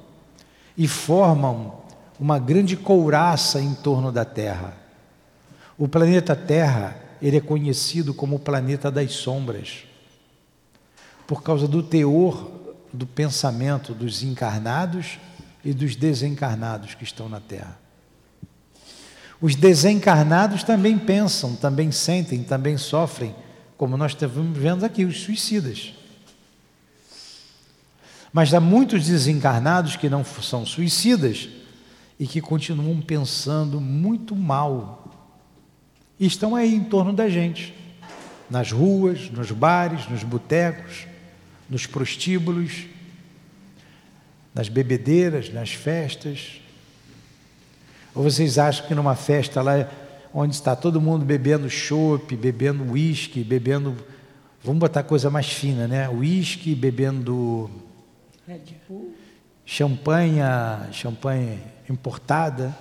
[0.76, 1.80] e formam
[2.18, 4.76] uma grande couraça em torno da Terra.
[5.76, 9.84] O planeta Terra, ele é conhecido como o planeta das sombras,
[11.26, 12.50] por causa do teor
[12.92, 15.18] do pensamento dos encarnados
[15.64, 17.78] e dos desencarnados que estão na Terra.
[19.40, 23.34] Os desencarnados também pensam, também sentem, também sofrem
[23.81, 25.95] como nós estamos vendo aqui, os suicidas.
[28.31, 31.49] Mas há muitos desencarnados que não são suicidas
[32.18, 35.33] e que continuam pensando muito mal.
[36.18, 37.74] E estão aí em torno da gente,
[38.51, 41.07] nas ruas, nos bares, nos botecos,
[41.66, 42.85] nos prostíbulos,
[44.55, 46.61] nas bebedeiras, nas festas.
[48.14, 49.89] Ou vocês acham que numa festa lá
[50.33, 53.97] onde está todo mundo bebendo chopp, bebendo uísque, bebendo.
[54.62, 56.09] Vamos botar coisa mais fina, né?
[56.09, 57.70] Uísque, bebendo.
[58.47, 59.14] Red Bull.
[59.64, 60.41] Champanhe,
[60.93, 62.76] champanhe importada.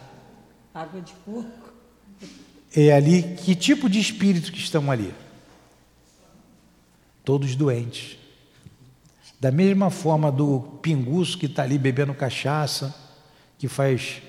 [0.73, 1.73] Água de coco.
[2.75, 5.13] É ali, que tipo de espírito que estão ali?
[7.23, 8.17] Todos doentes.
[9.39, 12.93] Da mesma forma do pinguço que está ali bebendo cachaça,
[13.57, 14.21] que faz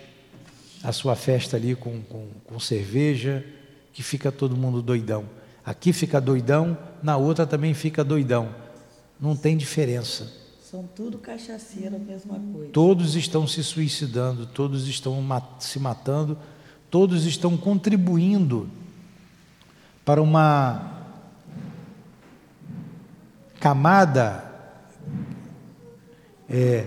[0.83, 3.45] a sua festa ali com, com, com cerveja,
[3.93, 5.25] que fica todo mundo doidão.
[5.65, 8.55] Aqui fica doidão, na outra também fica doidão.
[9.21, 10.33] Não tem diferença.
[10.63, 12.71] São tudo cachaceiro, a mesma coisa.
[12.73, 15.23] Todos estão se suicidando, todos estão
[15.59, 16.39] se matando,
[16.91, 18.71] todos estão contribuindo
[20.05, 20.99] para uma
[23.59, 24.45] camada
[26.49, 26.87] é,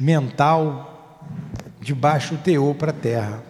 [0.00, 0.93] mental
[1.84, 3.44] de baixo teor para a Terra.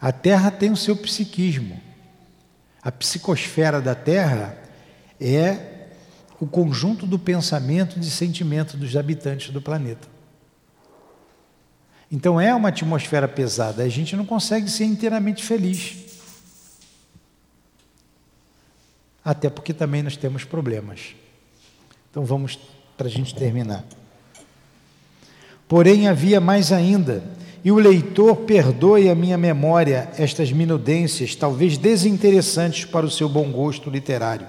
[0.00, 1.80] A Terra tem o seu psiquismo.
[2.82, 4.58] A psicosfera da Terra
[5.20, 5.86] é
[6.40, 10.08] o conjunto do pensamento e de sentimento dos habitantes do planeta.
[12.10, 15.96] Então é uma atmosfera pesada, a gente não consegue ser inteiramente feliz.
[19.24, 21.14] Até porque também nós temos problemas.
[22.10, 22.58] Então vamos
[22.96, 23.84] para a gente terminar.
[25.70, 27.24] Porém, havia mais ainda,
[27.64, 33.50] e o leitor perdoe a minha memória estas minudências, talvez desinteressantes para o seu bom
[33.50, 34.46] gosto literário,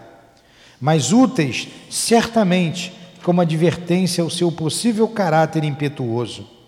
[0.82, 2.92] mas úteis, certamente,
[3.24, 6.60] como advertência ao seu possível caráter impetuoso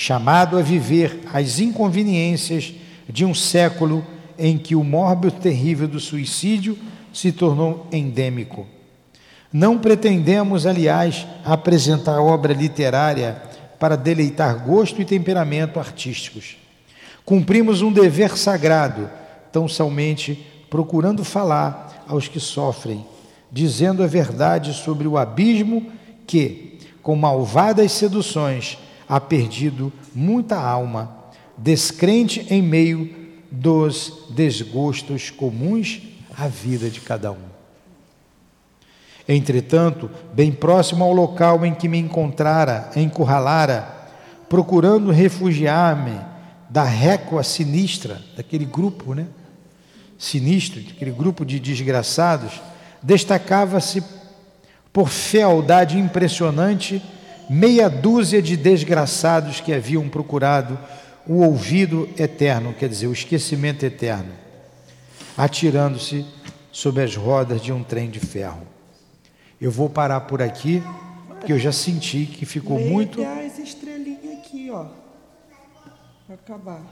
[0.00, 2.72] chamado a viver as inconveniências
[3.06, 4.02] de um século
[4.38, 6.78] em que o mórbio terrível do suicídio
[7.12, 8.66] se tornou endêmico.
[9.52, 13.42] Não pretendemos, aliás, apresentar obra literária
[13.80, 16.58] para deleitar gosto e temperamento artísticos.
[17.24, 19.10] Cumprimos um dever sagrado,
[19.50, 23.04] tão somente procurando falar aos que sofrem,
[23.50, 25.90] dizendo a verdade sobre o abismo
[26.26, 28.76] que, com malvadas seduções,
[29.08, 31.16] há perdido muita alma,
[31.56, 33.12] descrente em meio
[33.50, 36.02] dos desgostos comuns
[36.36, 37.49] à vida de cada um.
[39.28, 43.86] Entretanto, bem próximo ao local em que me encontrara, encurralara,
[44.48, 46.18] procurando refugiar-me
[46.68, 49.26] da récua sinistra, daquele grupo, né?
[50.18, 52.60] Sinistro, daquele grupo de desgraçados,
[53.02, 54.02] destacava-se
[54.92, 57.02] por fealdade impressionante
[57.48, 60.78] meia dúzia de desgraçados que haviam procurado
[61.26, 64.32] o ouvido eterno, quer dizer, o esquecimento eterno,
[65.36, 66.24] atirando-se
[66.70, 68.69] sob as rodas de um trem de ferro.
[69.60, 70.82] Eu vou parar por aqui,
[71.28, 73.22] porque eu já senti que ficou Leia muito.
[73.22, 74.86] as estrelinhas aqui, ó.
[76.26, 76.82] Para acabar.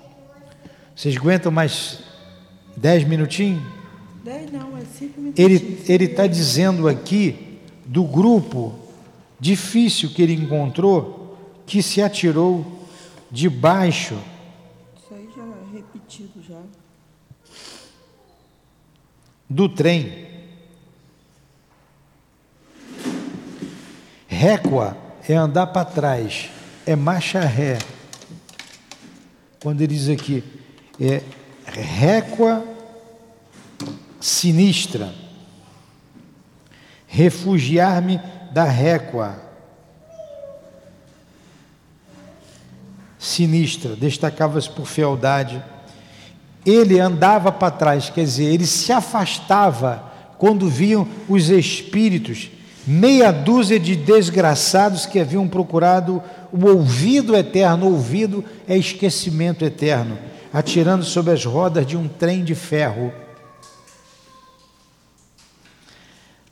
[0.95, 2.01] Vocês aguentam mais
[2.77, 3.63] dez minutinhos?
[4.23, 5.43] Dez não, é cinco minutos.
[5.43, 8.75] Ele ele está dizendo aqui do grupo
[9.41, 12.87] difícil que ele encontrou, que se atirou
[13.31, 14.19] debaixo.
[14.97, 16.61] Isso aí já é repetido já.
[19.49, 20.28] Do trem.
[24.39, 24.97] Récua
[25.29, 26.49] é andar para trás,
[26.87, 27.77] é marcha ré.
[29.61, 30.45] Quando ele diz aqui,
[31.01, 31.23] é
[31.67, 32.65] récua
[34.21, 35.13] sinistra.
[37.09, 38.21] Refugiar-me
[38.53, 39.43] da récua
[43.19, 45.61] sinistra, destacava-se por fealdade.
[46.65, 52.53] Ele andava para trás, quer dizer, ele se afastava quando viam os espíritos,
[52.89, 56.23] meia dúzia de desgraçados que haviam procurado
[56.53, 57.87] o ouvido eterno.
[57.87, 60.19] ouvido é esquecimento eterno,
[60.53, 63.13] atirando sobre as rodas de um trem de ferro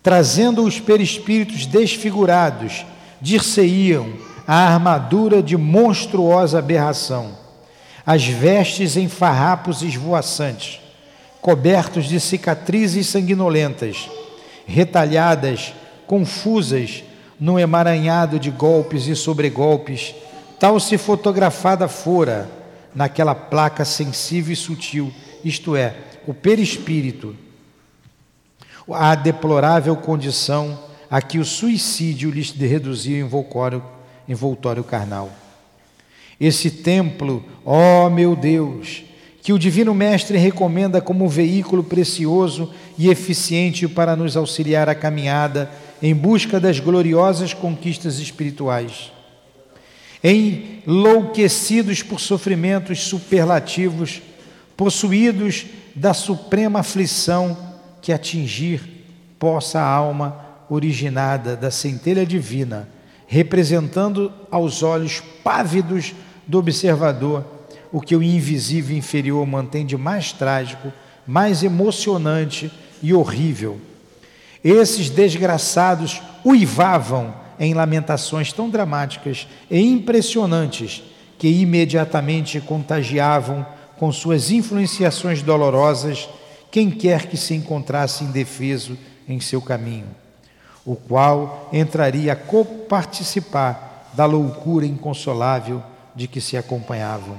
[0.06, 2.86] trazendo os perispíritos desfigurados,
[3.20, 4.12] dir-se-iam
[4.46, 7.36] a armadura de monstruosa aberração,
[8.06, 10.78] as vestes em farrapos esvoaçantes,
[11.40, 14.08] cobertos de cicatrizes sanguinolentas,
[14.64, 15.74] retalhadas,
[16.06, 17.04] confusas,
[17.38, 20.14] num emaranhado de golpes e sobregolpes,
[20.58, 22.48] tal se fotografada fora
[22.94, 25.12] naquela placa sensível e sutil,
[25.44, 25.94] isto é,
[26.26, 27.36] o perispírito
[28.92, 30.78] a deplorável condição
[31.10, 33.82] a que o suicídio lhes reduzia envoltório,
[34.28, 35.30] envoltório carnal.
[36.38, 39.04] Esse templo, ó meu Deus,
[39.42, 45.70] que o Divino Mestre recomenda como veículo precioso e eficiente para nos auxiliar a caminhada
[46.02, 49.12] em busca das gloriosas conquistas espirituais.
[50.22, 54.20] Enlouquecidos por sofrimentos superlativos,
[54.76, 57.56] possuídos da suprema aflição
[58.02, 58.82] que atingir
[59.38, 62.88] possa a alma originada da centelha divina,
[63.26, 66.14] representando aos olhos pávidos
[66.46, 67.44] do observador
[67.92, 70.92] o que o invisível inferior mantém de mais trágico,
[71.26, 72.70] mais emocionante
[73.02, 73.80] e horrível.
[74.68, 81.04] Esses desgraçados uivavam em lamentações tão dramáticas e impressionantes
[81.38, 83.64] que imediatamente contagiavam
[83.96, 86.28] com suas influenciações dolorosas
[86.68, 88.98] quem quer que se encontrasse indefeso
[89.28, 90.08] em seu caminho,
[90.84, 95.80] o qual entraria a coparticipar da loucura inconsolável
[96.12, 97.38] de que se acompanhavam.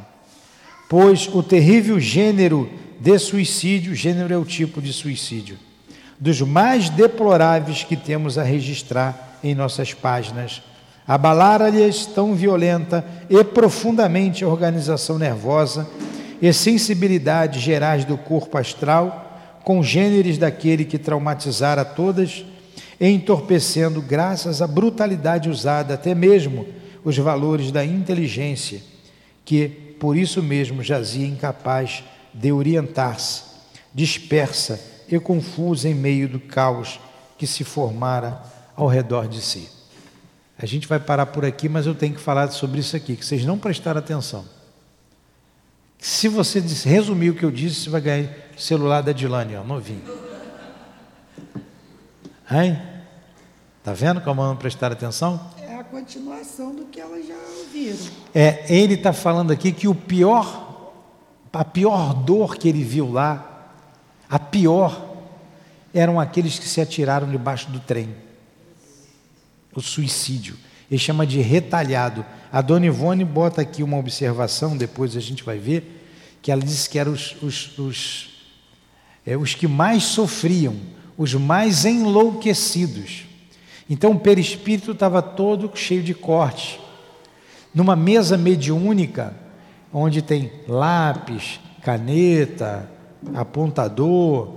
[0.87, 2.69] pois o terrível gênero
[3.01, 5.66] de suicídio, gênero é o tipo de suicídio,
[6.19, 10.61] dos mais deploráveis que temos a registrar em nossas páginas,
[11.07, 15.87] abalara-lhes tão violenta e profundamente a organização nervosa
[16.41, 19.23] e sensibilidades gerais do corpo astral,
[19.63, 22.45] congêneres daquele que traumatizara todas,
[22.99, 26.65] entorpecendo, graças à brutalidade usada, até mesmo
[27.03, 28.81] os valores da inteligência,
[29.45, 29.67] que
[29.99, 32.03] por isso mesmo jazia incapaz
[32.33, 33.43] de orientar-se,
[33.93, 36.99] dispersa e confusa em meio do caos
[37.37, 38.41] que se formara
[38.75, 39.69] ao redor de si.
[40.57, 43.25] A gente vai parar por aqui, mas eu tenho que falar sobre isso aqui, que
[43.25, 44.45] vocês não prestaram atenção.
[45.99, 50.01] Se você resumir o que eu disse, você vai ganhar celular da Dilane, ó, novinho.
[52.49, 52.79] Hein?
[53.83, 55.39] Tá vendo como não prestar atenção?
[55.61, 58.11] É a continuação do que elas já ouviram.
[58.33, 60.93] É, ele está falando aqui que o pior,
[61.51, 63.56] a pior dor que ele viu lá,
[64.29, 65.15] a pior,
[65.93, 68.13] eram aqueles que se atiraram debaixo do trem.
[69.73, 70.55] O suicídio.
[70.89, 72.25] Ele chama de retalhado.
[72.51, 76.05] A dona Ivone bota aqui uma observação, depois a gente vai ver,
[76.41, 78.29] que ela disse que eram os, os, os,
[79.25, 80.75] é, os que mais sofriam,
[81.17, 83.25] os mais enlouquecidos.
[83.89, 86.79] Então o perispírito estava todo cheio de cortes.
[87.73, 89.35] Numa mesa mediúnica,
[89.93, 92.89] onde tem lápis, caneta,
[93.33, 94.53] apontador,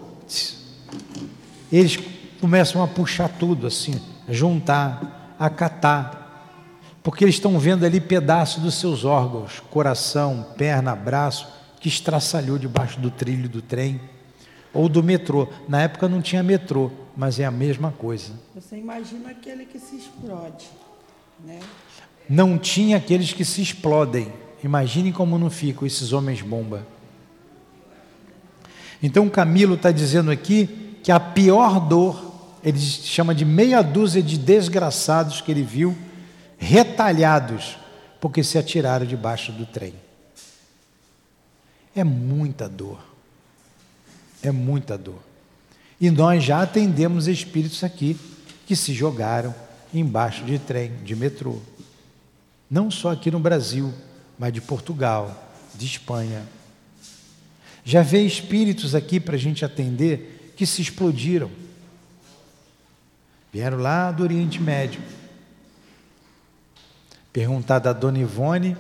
[1.71, 1.99] eles
[2.41, 6.21] começam a puxar tudo assim, juntar, a catar
[7.03, 11.49] porque eles estão vendo ali pedaços dos seus órgãos, coração, perna, braço,
[11.81, 14.01] que estraçalhou debaixo do trilho do trem
[14.73, 15.49] ou do metrô.
[15.67, 18.35] Na época não tinha metrô, mas é a mesma coisa.
[18.55, 20.67] Você imagina aquele que se explode,
[21.45, 21.59] né?
[22.29, 24.31] Não tinha aqueles que se explodem.
[24.63, 26.87] Imaginem como não ficam esses homens bomba.
[29.03, 34.37] Então Camilo está dizendo aqui que a pior dor, ele chama de meia dúzia de
[34.37, 35.97] desgraçados que ele viu,
[36.59, 37.79] retalhados,
[38.21, 39.95] porque se atiraram debaixo do trem.
[41.95, 43.01] É muita dor.
[44.43, 45.23] É muita dor.
[46.01, 48.19] E nós já atendemos espíritos aqui
[48.67, 49.55] que se jogaram
[49.93, 51.59] embaixo de trem, de metrô.
[52.71, 53.93] Não só aqui no Brasil,
[54.39, 56.43] mas de Portugal, de Espanha.
[57.85, 61.51] Já veio espíritos aqui para a gente atender que se explodiram.
[63.53, 65.01] Vieram lá do Oriente Médio
[67.33, 68.77] Perguntada a Dona Ivone,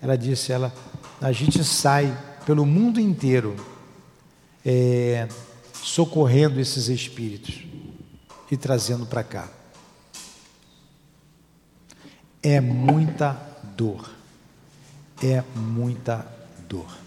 [0.00, 0.72] ela disse: ela,
[1.20, 3.56] a gente sai pelo mundo inteiro
[4.64, 5.28] é,
[5.74, 7.64] socorrendo esses espíritos
[8.50, 9.48] e trazendo para cá.
[12.42, 13.32] É muita
[13.76, 14.08] dor.
[15.22, 16.26] É muita
[16.68, 16.99] dor.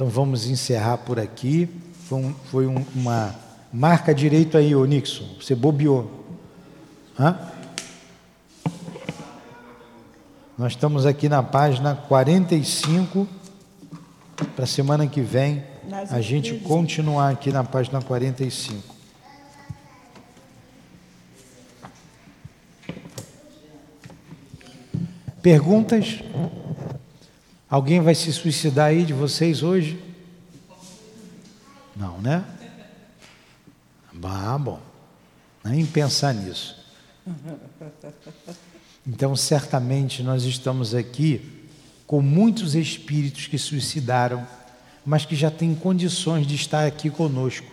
[0.00, 1.68] Então vamos encerrar por aqui.
[2.08, 3.34] Foi, um, foi um, uma.
[3.70, 5.26] Marca direito aí, ô Nixon.
[5.38, 6.10] Você bobeou.
[7.18, 7.38] Hã?
[10.56, 13.28] Nós estamos aqui na página 45.
[14.56, 15.62] Para a semana que vem,
[16.08, 18.94] a gente continuar aqui na página 45.
[25.42, 26.20] Perguntas?
[27.70, 30.02] Alguém vai se suicidar aí de vocês hoje?
[31.94, 32.44] Não, né?
[34.24, 34.80] Ah, bom.
[35.62, 36.76] Nem pensar nisso.
[39.06, 41.68] Então, certamente, nós estamos aqui
[42.08, 44.44] com muitos espíritos que suicidaram,
[45.06, 47.70] mas que já têm condições de estar aqui conosco,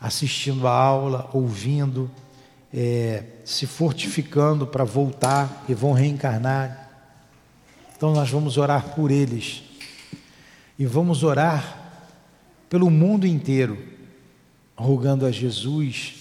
[0.00, 2.10] assistindo a aula, ouvindo,
[2.72, 6.79] é, se fortificando para voltar e vão reencarnar.
[8.00, 9.62] Então, nós vamos orar por eles
[10.78, 12.00] e vamos orar
[12.66, 13.76] pelo mundo inteiro,
[14.74, 16.14] rogando a Jesus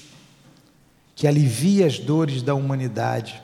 [1.16, 3.42] que alivie as dores da humanidade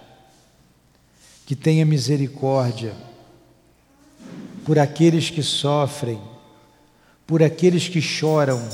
[1.46, 2.94] que tenha misericórdia
[4.66, 6.20] por aqueles que sofrem,
[7.26, 8.68] por aqueles que choram,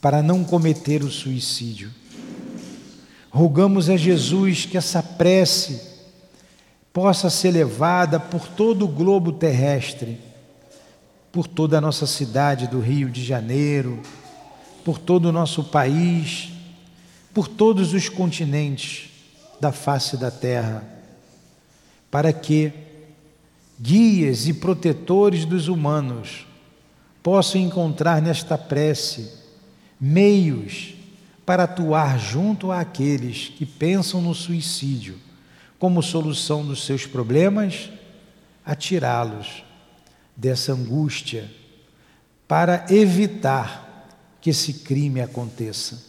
[0.00, 1.90] para não cometer o suicídio.
[3.28, 5.91] Rogamos a Jesus que essa prece
[6.92, 10.20] possa ser levada por todo o globo terrestre,
[11.30, 14.00] por toda a nossa cidade do Rio de Janeiro,
[14.84, 16.50] por todo o nosso país,
[17.32, 19.10] por todos os continentes
[19.60, 20.92] da face da terra
[22.12, 22.70] para que
[23.80, 26.46] guias e protetores dos humanos
[27.22, 29.32] possam encontrar nesta prece
[29.98, 30.92] meios
[31.46, 35.18] para atuar junto àqueles que pensam no suicídio
[35.82, 37.90] como solução dos seus problemas,
[38.64, 39.64] atirá-los
[40.36, 41.50] dessa angústia
[42.46, 44.08] para evitar
[44.40, 46.00] que esse crime aconteça.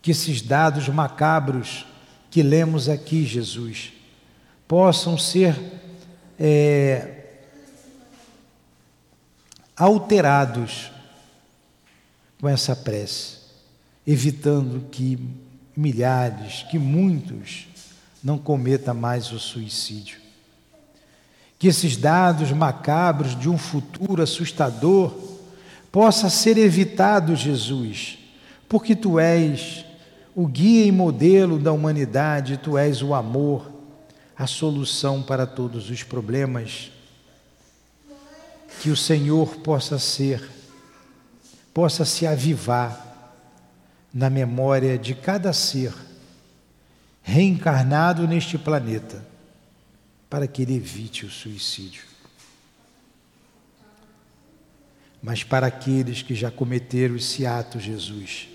[0.00, 1.84] Que esses dados macabros
[2.30, 3.92] que lemos aqui, Jesus,
[4.68, 5.56] possam ser
[6.38, 7.40] é,
[9.76, 10.92] alterados
[12.40, 13.38] com essa prece,
[14.06, 15.18] evitando que
[15.76, 17.67] milhares, que muitos
[18.22, 20.18] não cometa mais o suicídio.
[21.58, 25.12] Que esses dados macabros de um futuro assustador
[25.90, 28.18] possa ser evitado, Jesus,
[28.68, 29.84] porque tu és
[30.34, 33.72] o guia e modelo da humanidade, tu és o amor,
[34.36, 36.92] a solução para todos os problemas.
[38.80, 40.48] Que o Senhor possa ser,
[41.74, 43.04] possa se avivar
[44.14, 45.92] na memória de cada ser
[47.28, 49.22] reencarnado neste planeta,
[50.30, 52.02] para que ele evite o suicídio.
[55.22, 58.48] Mas para aqueles que já cometeram esse ato, Jesus,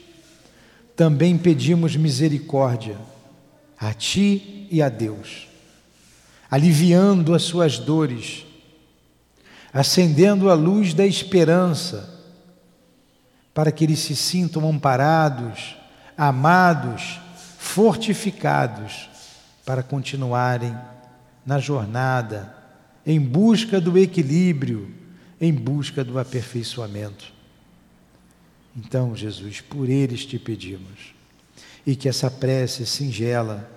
[0.95, 2.97] também pedimos misericórdia
[3.77, 5.47] a Ti e a Deus,
[6.49, 8.43] aliviando as suas dores,
[9.71, 12.09] acendendo a luz da esperança,
[13.53, 15.75] para que eles se sintam amparados,
[16.17, 17.19] amados,
[17.63, 19.09] fortificados
[19.65, 20.77] para continuarem
[21.45, 22.53] na jornada
[23.05, 24.93] em busca do equilíbrio,
[25.39, 27.33] em busca do aperfeiçoamento.
[28.75, 31.15] Então, Jesus, por eles te pedimos,
[31.87, 33.69] e que essa prece singela,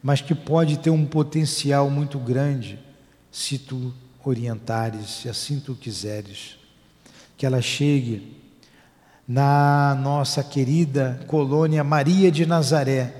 [0.00, 2.78] mas que pode ter um potencial muito grande,
[3.32, 3.92] se tu
[4.24, 6.56] orientares, se assim tu quiseres,
[7.36, 8.36] que ela chegue
[9.26, 13.14] na nossa querida colônia Maria de Nazaré,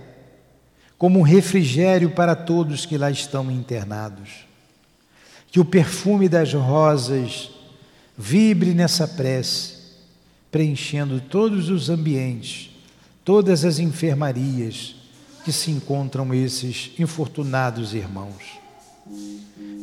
[0.97, 4.47] como um refrigério para todos que lá estão internados.
[5.51, 7.51] Que o perfume das rosas
[8.17, 9.75] vibre nessa prece,
[10.51, 12.71] preenchendo todos os ambientes,
[13.25, 14.95] todas as enfermarias
[15.45, 18.59] que se encontram esses infortunados irmãos.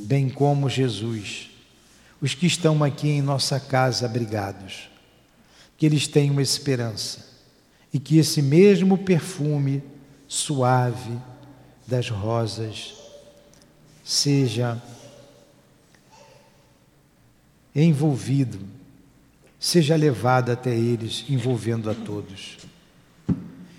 [0.05, 1.49] Bem como Jesus,
[2.21, 4.92] os que estão aqui em nossa casa abrigados,
[5.83, 7.27] que eles tenham esperança
[7.93, 9.83] e que esse mesmo perfume
[10.29, 11.11] suave
[11.85, 12.93] das rosas
[14.01, 14.81] seja
[17.75, 18.61] envolvido,
[19.59, 22.59] seja levado até eles, envolvendo a todos.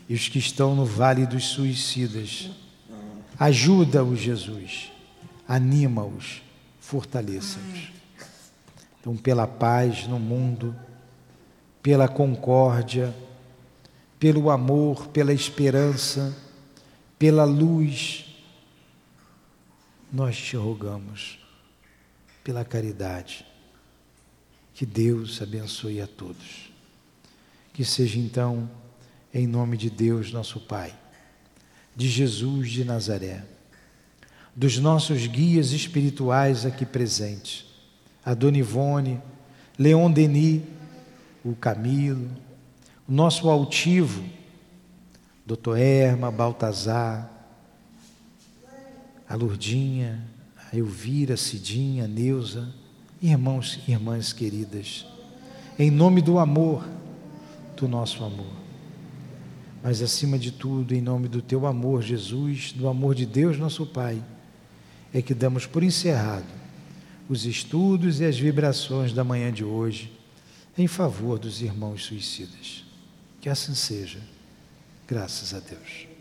[0.07, 2.51] E os que estão no vale dos suicidas,
[3.39, 4.93] ajuda-os, Jesus,
[5.49, 6.43] anima-os,
[6.81, 7.95] fortaleça-os.
[9.01, 10.77] Então, pela paz no mundo,
[11.85, 13.15] pela concórdia,
[14.19, 16.35] pelo amor, pela esperança,
[17.19, 18.25] pela luz,
[20.11, 21.39] nós te rogamos,
[22.43, 23.45] pela caridade,
[24.73, 26.73] que Deus abençoe a todos.
[27.75, 28.71] Que seja então,
[29.35, 30.95] em nome de Deus, nosso Pai,
[31.95, 33.45] de Jesus de Nazaré,
[34.57, 37.67] dos nossos guias espirituais aqui presentes,
[38.25, 39.21] a Dona Ivone,
[39.79, 40.63] Leon Denis,
[41.45, 42.31] o Camilo,
[43.07, 44.25] o nosso altivo,
[45.45, 47.31] doutor Erma, Baltazar,
[49.29, 50.25] a Lurdinha,
[50.73, 52.73] a Elvira, a Cidinha, a Neuza,
[53.21, 55.07] irmãos e irmãs queridas,
[55.79, 56.89] em nome do amor,
[57.77, 58.65] do nosso amor.
[59.83, 63.85] Mas acima de tudo, em nome do teu amor, Jesus, do amor de Deus, nosso
[63.85, 64.23] Pai,
[65.13, 66.47] é que damos por encerrado
[67.29, 70.24] os estudos e as vibrações da manhã de hoje
[70.77, 72.85] em favor dos irmãos suicidas.
[73.41, 74.21] Que assim seja.
[75.07, 76.14] Graças a Deus.